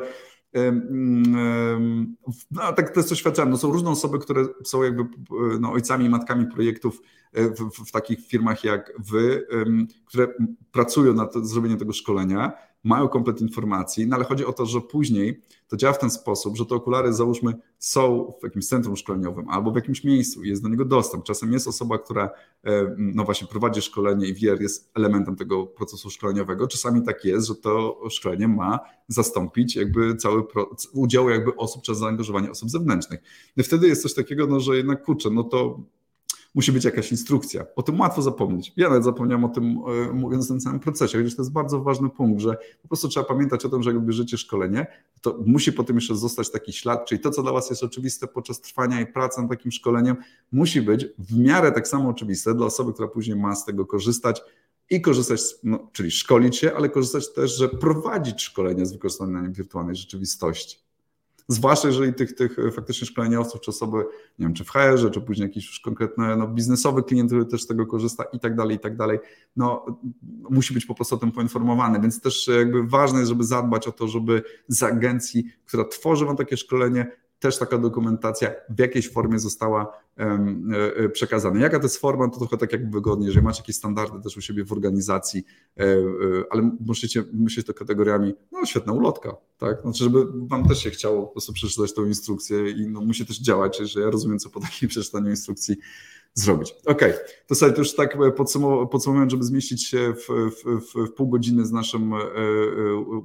no, 2.52 2.74
tak 2.74 2.96
jest 2.96 3.10
doświadczałem. 3.10 3.52
No, 3.52 3.58
są 3.58 3.72
różne 3.72 3.90
osoby, 3.90 4.20
które 4.20 4.46
są 4.64 4.84
jakby 4.84 5.04
no, 5.60 5.72
ojcami 5.72 6.06
i 6.06 6.10
matkami 6.10 6.48
projektów 6.48 7.02
e, 7.34 7.50
w, 7.50 7.60
w, 7.60 7.88
w 7.88 7.92
takich 7.92 8.28
firmach 8.28 8.64
jak 8.64 8.94
wy, 9.00 9.48
które 10.06 10.28
pracują 10.72 11.14
nad 11.14 11.34
zrobieniem 11.34 11.80
tego 11.80 11.94
szkolenia 11.94 12.67
mają 12.84 13.08
komplet 13.08 13.42
informacji, 13.42 14.08
no 14.08 14.16
ale 14.16 14.26
chodzi 14.26 14.46
o 14.46 14.54
to, 14.54 14.66
że 14.66 14.82
później 14.82 15.42
to 15.68 15.78
działa 15.78 15.94
w 15.94 16.00
ten 16.00 16.10
sposób, 16.10 16.58
że 16.58 16.66
te 16.66 16.76
okulary 16.76 17.14
załóżmy 17.14 17.54
są 17.80 18.34
w 18.40 18.44
jakimś 18.44 18.68
centrum 18.68 18.96
szkoleniowym 18.96 19.50
albo 19.50 19.72
w 19.72 19.76
jakimś 19.76 20.04
miejscu, 20.04 20.44
jest 20.44 20.64
do 20.64 20.70
niego 20.70 20.86
dostęp. 20.86 21.24
Czasem 21.24 21.54
jest 21.54 21.68
osoba, 21.68 21.98
która 21.98 22.30
e, 22.64 22.96
no 22.98 23.24
właśnie 23.24 23.48
prowadzi 23.48 23.82
szkolenie 23.82 24.28
i 24.28 24.34
VR 24.34 24.62
jest 24.62 24.92
elementem 24.96 25.36
tego 25.36 25.66
procesu 25.66 26.10
szkoleniowego. 26.10 26.68
Czasami 26.68 27.02
tak 27.02 27.26
jest, 27.26 27.48
że 27.48 27.56
to 27.56 28.02
szkolenie 28.10 28.48
ma 28.48 28.80
zastąpić 29.08 29.76
jakby 29.76 30.16
cały 30.16 30.44
udział 30.94 31.30
jakby 31.30 31.56
osób 31.56 31.84
czy 31.84 31.96
zaangażowanie 31.96 32.52
osób 32.52 32.70
zewnętrznych. 32.70 33.20
I 33.58 33.64
wtedy 33.64 33.88
jest 33.88 34.02
coś 34.02 34.14
takiego, 34.14 34.48
no, 34.48 34.60
że 34.60 34.78
jednak 34.78 35.04
kurczę, 35.04 35.30
no 35.30 35.44
to 35.44 35.80
musi 36.58 36.72
być 36.72 36.86
jakaś 36.86 37.12
instrukcja. 37.12 37.66
O 37.76 37.84
tym 37.84 38.00
łatwo 38.00 38.22
zapomnieć. 38.22 38.74
Ja 38.78 38.90
nawet 38.90 39.04
zapomniałem 39.04 39.46
o 39.46 39.50
tym, 39.50 39.78
e, 40.10 40.14
mówiąc 40.14 40.46
o 40.46 40.48
tym 40.48 40.60
całym 40.60 40.80
procesie, 40.80 41.18
chociaż 41.18 41.36
to 41.36 41.42
jest 41.42 41.52
bardzo 41.52 41.82
ważny 41.82 42.10
punkt, 42.10 42.42
że 42.42 42.58
po 42.82 42.88
prostu 42.88 43.08
trzeba 43.08 43.26
pamiętać 43.26 43.66
o 43.66 43.70
tym, 43.70 43.84
że 43.84 43.94
jak 43.94 44.06
bierzecie 44.06 44.38
szkolenie, 44.38 44.88
to 45.22 45.40
musi 45.46 45.74
potem 45.74 45.96
jeszcze 45.96 46.16
zostać 46.16 46.52
taki 46.52 46.74
ślad, 46.74 47.06
czyli 47.06 47.22
to, 47.22 47.32
co 47.32 47.44
dla 47.44 47.52
Was 47.52 47.70
jest 47.70 47.84
oczywiste 47.84 48.28
podczas 48.28 48.62
trwania 48.62 49.02
i 49.02 49.06
pracy 49.06 49.42
nad 49.42 49.50
takim 49.50 49.72
szkoleniem, 49.72 50.16
musi 50.52 50.82
być 50.82 51.06
w 51.18 51.40
miarę 51.40 51.72
tak 51.72 51.88
samo 51.88 52.10
oczywiste 52.10 52.56
dla 52.56 52.66
osoby, 52.66 52.94
która 52.94 53.08
później 53.08 53.38
ma 53.38 53.56
z 53.56 53.66
tego 53.66 53.86
korzystać, 53.86 54.42
i 54.90 55.02
korzystać, 55.02 55.42
no, 55.64 55.90
czyli 55.94 56.12
szkolić 56.12 56.58
się, 56.58 56.74
ale 56.76 56.90
korzystać 56.90 57.34
też, 57.34 57.58
że 57.58 57.70
prowadzić 57.70 58.42
szkolenia 58.42 58.86
z 58.86 58.94
wykorzystaniem 58.94 59.54
wirtualnej 59.54 59.96
rzeczywistości. 59.96 60.87
Zwłaszcza 61.50 61.88
jeżeli 61.88 62.14
tych, 62.14 62.36
tych 62.36 62.58
faktycznie 62.76 63.08
szkoleniowców, 63.08 63.62
czy 63.62 63.72
osoby, 63.72 63.98
nie 64.40 64.46
wiem, 64.46 64.54
czy 64.54 64.64
w 64.64 64.70
HR-ze, 64.70 65.12
czy 65.12 65.22
później 65.22 65.48
jakiś 65.48 65.68
już 65.68 65.80
konkretny 65.80 66.38
no, 66.38 66.48
biznesowy 66.48 67.04
klient, 67.04 67.30
który 67.30 67.46
też 67.46 67.64
z 67.64 67.68
tego 67.68 67.86
korzysta 67.86 68.24
i 68.24 68.40
tak 68.40 68.56
dalej, 68.56 68.76
i 68.76 68.80
tak 68.80 68.98
dalej, 68.98 69.20
no 69.56 69.86
musi 70.50 70.74
być 70.74 70.86
po 70.86 70.96
prostu 70.96 71.16
o 71.16 71.18
tym 71.18 71.32
poinformowany, 71.32 72.00
więc 72.00 72.22
też 72.22 72.48
jakby 72.48 72.88
ważne 72.88 73.20
jest, 73.20 73.30
żeby 73.30 73.44
zadbać 73.44 73.88
o 73.88 73.92
to, 73.92 74.08
żeby 74.08 74.44
z 74.68 74.84
agencji, 74.84 75.46
która 75.66 75.86
tworzy 75.86 76.26
Wam 76.26 76.36
takie 76.36 76.58
szkolenie, 76.58 77.12
też 77.40 77.58
taka 77.58 77.78
dokumentacja 77.78 78.52
w 78.70 78.80
jakiejś 78.80 79.12
formie 79.12 79.40
została 79.40 79.94
e, 80.18 80.40
e, 80.96 81.10
przekazana. 81.10 81.60
Jaka 81.60 81.80
to 81.80 81.86
jest 81.86 81.98
forma, 81.98 82.30
to 82.30 82.38
trochę 82.38 82.58
tak 82.58 82.72
jak 82.72 82.92
wygodnie, 82.92 83.28
jeżeli 83.28 83.46
macie 83.46 83.62
jakieś 83.62 83.76
standardy 83.76 84.22
też 84.22 84.38
u 84.38 84.42
siebie 84.42 84.66
w 84.66 84.72
organizacji, 84.72 85.44
e, 85.80 85.84
ale 86.50 86.72
musicie 86.80 87.24
myśleć 87.34 87.66
to 87.66 87.74
kategoriami, 87.74 88.34
no 88.52 88.66
świetna 88.66 88.94
ulotka, 88.94 89.36
tak? 89.58 89.82
Znaczy, 89.82 90.04
żeby 90.04 90.26
wam 90.48 90.68
też 90.68 90.84
się 90.84 90.90
chciało 90.90 91.28
po 91.28 91.32
prostu 91.32 91.54
przeczytać 91.54 91.94
tą 91.94 92.06
instrukcję 92.06 92.70
i 92.70 92.88
no, 92.88 93.02
musi 93.02 93.26
też 93.26 93.40
działać, 93.40 93.78
że 93.78 94.02
ja 94.02 94.10
rozumiem, 94.10 94.40
co 94.40 94.50
po 94.50 94.60
takim 94.60 94.90
przeczytaniu 94.94 95.30
instrukcji 95.30 95.76
zrobić. 96.34 96.76
Ok, 96.86 97.02
to 97.48 97.56
sobie 97.56 97.72
to 97.74 97.80
już 97.80 97.96
tak 97.96 98.18
podsumowując, 98.92 99.32
żeby 99.32 99.44
zmieścić 99.44 99.88
się 99.88 100.14
w, 100.14 100.28
w, 100.28 100.82
w, 100.82 101.08
w 101.08 101.14
pół 101.14 101.30
godziny 101.30 101.66
z 101.66 101.72
naszym 101.72 102.14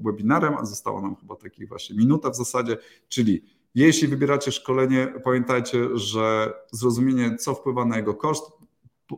webinarem, 0.05 0.55
a 0.55 0.65
została 0.65 1.03
nam 1.03 1.17
chyba 1.17 1.37
takich 1.37 1.69
właśnie 1.69 1.97
minuta 1.97 2.31
w 2.31 2.37
zasadzie, 2.37 2.77
czyli 3.09 3.43
jeśli 3.75 4.09
wybieracie 4.09 4.53
szkolenie, 4.53 5.15
pamiętajcie, 5.25 5.89
że 5.95 6.53
zrozumienie, 6.73 7.37
co 7.37 7.55
wpływa 7.55 7.85
na 7.85 7.97
jego 7.97 8.15
koszt, 8.15 8.45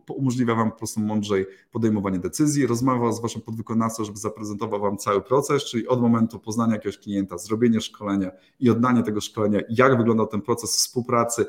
umożliwia 0.09 0.55
Wam 0.55 0.71
po 0.71 0.79
prostu 0.79 1.01
mądrzej 1.01 1.47
podejmowanie 1.73 2.19
decyzji, 2.19 2.67
rozmowa 2.67 3.12
z 3.12 3.23
Waszym 3.23 3.43
podwykonawcą, 3.43 4.05
żeby 4.05 4.19
zaprezentował 4.19 4.81
Wam 4.81 4.97
cały 4.97 5.23
proces, 5.23 5.64
czyli 5.64 5.88
od 5.88 6.01
momentu 6.01 6.38
poznania 6.38 6.73
jakiegoś 6.73 6.99
klienta, 6.99 7.38
zrobienie 7.38 7.81
szkolenia 7.81 8.31
i 8.61 8.71
oddanie 8.71 9.03
tego 9.03 9.21
szkolenia, 9.21 9.61
jak 9.69 9.99
wygląda 9.99 10.27
ten 10.27 10.40
proces 10.43 10.77
współpracy, 10.77 11.47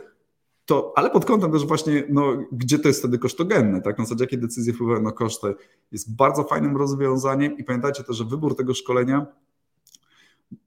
to, 0.65 0.93
ale 0.95 1.09
pod 1.09 1.25
kątem 1.25 1.51
też 1.51 1.65
właśnie, 1.65 2.03
no, 2.09 2.37
gdzie 2.51 2.79
to 2.79 2.87
jest 2.87 2.99
wtedy 2.99 3.19
kosztogenne, 3.19 3.81
tak? 3.81 3.97
Na 3.97 4.05
zasadzie, 4.05 4.23
jakie 4.23 4.37
decyzje 4.37 4.73
wpływają 4.73 5.01
na 5.01 5.11
koszty, 5.11 5.55
jest 5.91 6.15
bardzo 6.15 6.43
fajnym 6.43 6.77
rozwiązaniem 6.77 7.57
i 7.57 7.63
pamiętajcie 7.63 8.03
też, 8.03 8.17
że 8.17 8.25
wybór 8.25 8.55
tego 8.55 8.73
szkolenia, 8.73 9.25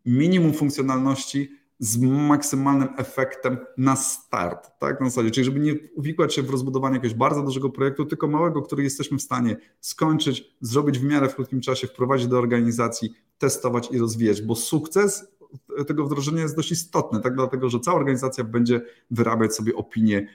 minimum 0.06 0.52
funkcjonalności, 0.52 1.57
z 1.78 1.98
maksymalnym 1.98 2.88
efektem 2.96 3.58
na 3.76 3.96
start, 3.96 4.70
tak, 4.78 5.00
na 5.00 5.06
zasadzie, 5.06 5.30
czyli 5.30 5.44
żeby 5.44 5.60
nie 5.60 5.74
uwikłać 5.94 6.34
się 6.34 6.42
w 6.42 6.50
rozbudowanie 6.50 6.96
jakiegoś 6.96 7.16
bardzo 7.16 7.42
dużego 7.42 7.70
projektu, 7.70 8.04
tylko 8.04 8.28
małego, 8.28 8.62
który 8.62 8.82
jesteśmy 8.82 9.18
w 9.18 9.22
stanie 9.22 9.56
skończyć, 9.80 10.56
zrobić 10.60 10.98
w 10.98 11.04
miarę 11.04 11.28
w 11.28 11.34
krótkim 11.34 11.60
czasie, 11.60 11.86
wprowadzić 11.86 12.26
do 12.26 12.38
organizacji, 12.38 13.14
testować 13.38 13.88
i 13.90 13.98
rozwijać, 13.98 14.42
bo 14.42 14.56
sukces 14.56 15.38
tego 15.86 16.04
wdrożenia 16.04 16.42
jest 16.42 16.56
dość 16.56 16.72
istotny, 16.72 17.20
tak, 17.20 17.34
dlatego, 17.34 17.70
że 17.70 17.80
cała 17.80 17.96
organizacja 17.96 18.44
będzie 18.44 18.80
wyrabiać 19.10 19.54
sobie 19.54 19.74
opinię 19.74 20.26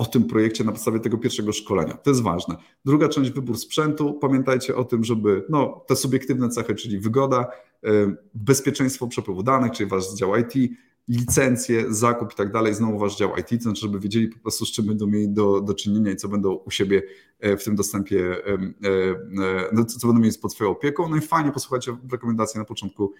o 0.00 0.06
tym 0.06 0.24
projekcie 0.24 0.64
na 0.64 0.72
podstawie 0.72 1.00
tego 1.00 1.18
pierwszego 1.18 1.52
szkolenia. 1.52 1.94
To 1.94 2.10
jest 2.10 2.22
ważne. 2.22 2.56
Druga 2.84 3.08
część, 3.08 3.30
wybór 3.30 3.58
sprzętu. 3.58 4.14
Pamiętajcie 4.14 4.76
o 4.76 4.84
tym, 4.84 5.04
żeby 5.04 5.44
no, 5.48 5.84
te 5.86 5.96
subiektywne 5.96 6.48
cechy, 6.48 6.74
czyli 6.74 6.98
wygoda, 6.98 7.46
bezpieczeństwo 8.34 9.06
przepływu 9.06 9.42
danych, 9.42 9.72
czyli 9.72 9.90
wasz 9.90 10.14
dział 10.14 10.32
IT, 10.36 10.72
licencje, 11.08 11.84
zakup 11.94 12.32
i 12.32 12.36
tak 12.36 12.52
dalej, 12.52 12.74
znowu 12.74 12.98
wasz 12.98 13.16
dział 13.16 13.36
IT, 13.36 13.48
to 13.48 13.62
znaczy, 13.62 13.80
żeby 13.80 14.00
wiedzieli 14.00 14.28
po 14.28 14.38
prostu, 14.38 14.66
z 14.66 14.72
czym 14.72 14.86
będą 14.86 15.06
mieli 15.06 15.28
do, 15.28 15.60
do 15.60 15.74
czynienia 15.74 16.10
i 16.10 16.16
co 16.16 16.28
będą 16.28 16.52
u 16.52 16.70
siebie 16.70 17.02
e, 17.40 17.56
w 17.56 17.64
tym 17.64 17.76
dostępie, 17.76 18.36
e, 18.46 18.52
e, 18.52 18.58
no, 19.72 19.84
co 19.84 20.06
będą 20.06 20.22
mieli 20.22 20.38
pod 20.38 20.52
swoją 20.52 20.70
opieką. 20.70 21.08
No 21.08 21.16
i 21.16 21.20
fajnie 21.20 21.52
posłuchajcie 21.52 21.96
rekomendacji 22.12 22.58
na 22.58 22.64
początku 22.64 23.12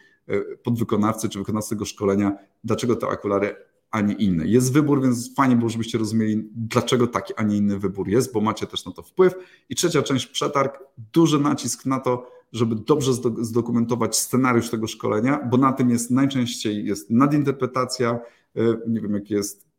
podwykonawcy 0.63 1.29
czy 1.29 1.39
wykonawcy 1.39 1.71
tego 1.71 1.85
szkolenia, 1.85 2.37
dlaczego 2.65 2.97
te 2.97 3.09
okulary 3.09 3.57
a 3.91 4.01
nie 4.01 4.15
inne. 4.15 4.47
Jest 4.47 4.73
wybór, 4.73 5.03
więc 5.03 5.35
fajnie 5.35 5.57
było, 5.57 5.71
żebyście 5.71 5.99
rozumieli, 5.99 6.51
dlaczego 6.55 7.07
taki, 7.07 7.35
a 7.37 7.43
nie 7.43 7.57
inny 7.57 7.79
wybór 7.79 8.09
jest, 8.09 8.33
bo 8.33 8.41
macie 8.41 8.67
też 8.67 8.87
na 8.87 8.93
to 8.93 9.03
wpływ. 9.03 9.35
I 9.69 9.75
trzecia 9.75 10.03
część, 10.03 10.27
przetarg, 10.27 10.79
duży 11.13 11.39
nacisk 11.39 11.87
na 11.87 12.01
to, 12.01 12.31
żeby 12.53 12.75
dobrze 12.75 13.13
zdokumentować 13.41 14.19
scenariusz 14.19 14.71
tego 14.71 14.87
szkolenia, 14.87 15.49
bo 15.51 15.57
na 15.57 15.73
tym 15.73 15.91
jest 15.91 16.11
najczęściej 16.11 16.85
jest 16.85 17.11
nadinterpretacja, 17.11 18.21
e, 18.57 18.61
nie 18.89 19.01
wiem 19.01 19.15
jaki 19.15 19.35
jest 19.35 19.71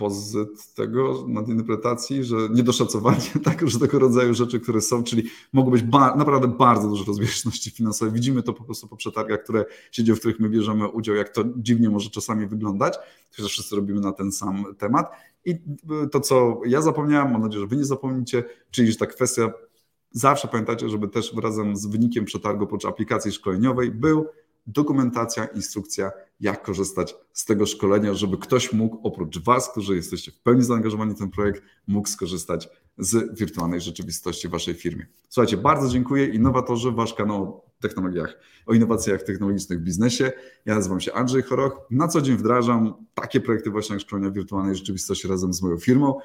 opozyt 0.00 0.74
tego 0.74 1.24
nadinterpretacji, 1.28 2.24
że 2.24 2.36
niedoszacowanie 2.50 3.30
tak, 3.44 3.68
że 3.68 3.78
tego 3.78 3.98
rodzaju 3.98 4.34
rzeczy, 4.34 4.60
które 4.60 4.80
są, 4.80 5.02
czyli 5.02 5.22
mogą 5.52 5.70
być 5.70 5.82
ba 5.82 6.16
naprawdę 6.16 6.48
bardzo 6.48 6.88
duże 6.88 7.04
rozbieżności 7.04 7.70
finansowe. 7.70 8.10
Widzimy 8.10 8.42
to 8.42 8.52
po 8.52 8.64
prostu 8.64 8.88
po 8.88 8.96
przetargach, 8.96 9.42
które 9.42 9.64
się 9.92 10.04
dzieją, 10.04 10.16
w 10.16 10.18
których 10.18 10.40
my 10.40 10.48
bierzemy 10.48 10.88
udział, 10.88 11.14
jak 11.14 11.28
to 11.28 11.44
dziwnie 11.56 11.90
może 11.90 12.10
czasami 12.10 12.46
wyglądać, 12.46 12.98
chociaż 13.36 13.52
wszyscy 13.52 13.76
robimy 13.76 14.00
na 14.00 14.12
ten 14.12 14.32
sam 14.32 14.64
temat. 14.78 15.10
I 15.44 15.54
to, 16.12 16.20
co 16.20 16.60
ja 16.66 16.82
zapomniałem, 16.82 17.32
mam 17.32 17.42
nadzieję, 17.42 17.60
że 17.60 17.66
wy 17.66 17.76
nie 17.76 17.84
zapomnicie, 17.84 18.44
czyli 18.70 18.92
że 18.92 18.98
ta 18.98 19.06
kwestia 19.06 19.52
zawsze 20.10 20.48
pamiętajcie, 20.48 20.88
żeby 20.88 21.08
też 21.08 21.34
razem 21.42 21.76
z 21.76 21.86
wynikiem 21.86 22.24
przetargu 22.24 22.64
oprócz 22.64 22.84
aplikacji 22.84 23.32
szkoleniowej 23.32 23.90
był 23.90 24.26
dokumentacja, 24.66 25.44
instrukcja, 25.44 26.10
jak 26.40 26.62
korzystać 26.62 27.16
z 27.32 27.44
tego 27.44 27.66
szkolenia, 27.66 28.14
żeby 28.14 28.38
ktoś 28.38 28.72
mógł, 28.72 29.00
oprócz 29.02 29.38
Was, 29.38 29.70
którzy 29.70 29.96
jesteście 29.96 30.32
w 30.32 30.40
pełni 30.40 30.62
zaangażowani 30.62 31.14
w 31.14 31.18
ten 31.18 31.30
projekt, 31.30 31.62
mógł 31.86 32.08
skorzystać 32.08 32.68
z 32.98 33.38
wirtualnej 33.38 33.80
rzeczywistości 33.80 34.48
w 34.48 34.50
Waszej 34.50 34.74
firmie. 34.74 35.06
Słuchajcie, 35.28 35.56
bardzo 35.56 35.88
dziękuję. 35.88 36.26
Innowatorzy, 36.26 36.92
Wasz 36.92 37.14
kanał 37.14 37.42
o 37.42 37.70
technologiach, 37.80 38.38
o 38.66 38.74
innowacjach 38.74 39.22
technologicznych 39.22 39.80
w 39.80 39.82
biznesie. 39.82 40.32
Ja 40.66 40.74
nazywam 40.74 41.00
się 41.00 41.12
Andrzej 41.12 41.42
Choroch. 41.42 41.86
Na 41.90 42.08
co 42.08 42.22
dzień 42.22 42.36
wdrażam 42.36 42.94
takie 43.14 43.40
projekty 43.40 43.70
właśnie 43.70 43.94
jak 43.94 44.02
szkolenia 44.02 44.30
wirtualnej 44.30 44.76
rzeczywistości 44.76 45.28
razem 45.28 45.52
z 45.52 45.62
moją 45.62 45.76
firmą. 45.78 46.18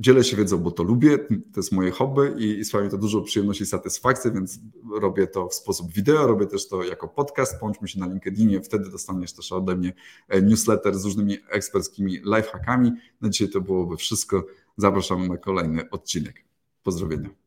Dzielę 0.00 0.24
się 0.24 0.36
wiedzą, 0.36 0.58
bo 0.58 0.70
to 0.70 0.82
lubię, 0.82 1.18
to 1.18 1.56
jest 1.56 1.72
moje 1.72 1.90
hobby 1.90 2.34
i, 2.38 2.58
i 2.58 2.64
sprawia 2.64 2.84
mi 2.84 2.90
to 2.90 2.98
dużo 2.98 3.20
przyjemności 3.20 3.64
i 3.64 3.66
satysfakcji, 3.66 4.32
więc 4.32 4.58
robię 5.00 5.26
to 5.26 5.48
w 5.48 5.54
sposób 5.54 5.92
wideo, 5.92 6.26
robię 6.26 6.46
też 6.46 6.68
to 6.68 6.84
jako 6.84 7.08
podcast. 7.08 7.60
Połączmy 7.60 7.88
się 7.88 8.00
na 8.00 8.06
LinkedInie, 8.06 8.60
wtedy 8.60 8.90
dostaniesz 8.90 9.32
też 9.32 9.52
ode 9.52 9.76
mnie 9.76 9.92
e, 10.28 10.42
newsletter 10.42 10.98
z 10.98 11.04
różnymi 11.04 11.36
eksperckimi 11.50 12.12
lifehackami. 12.12 12.92
Na 13.20 13.28
dzisiaj 13.28 13.48
to 13.48 13.60
byłoby 13.60 13.96
wszystko. 13.96 14.46
Zapraszam 14.76 15.28
na 15.28 15.36
kolejny 15.36 15.90
odcinek. 15.90 16.44
Pozdrowienia. 16.82 17.45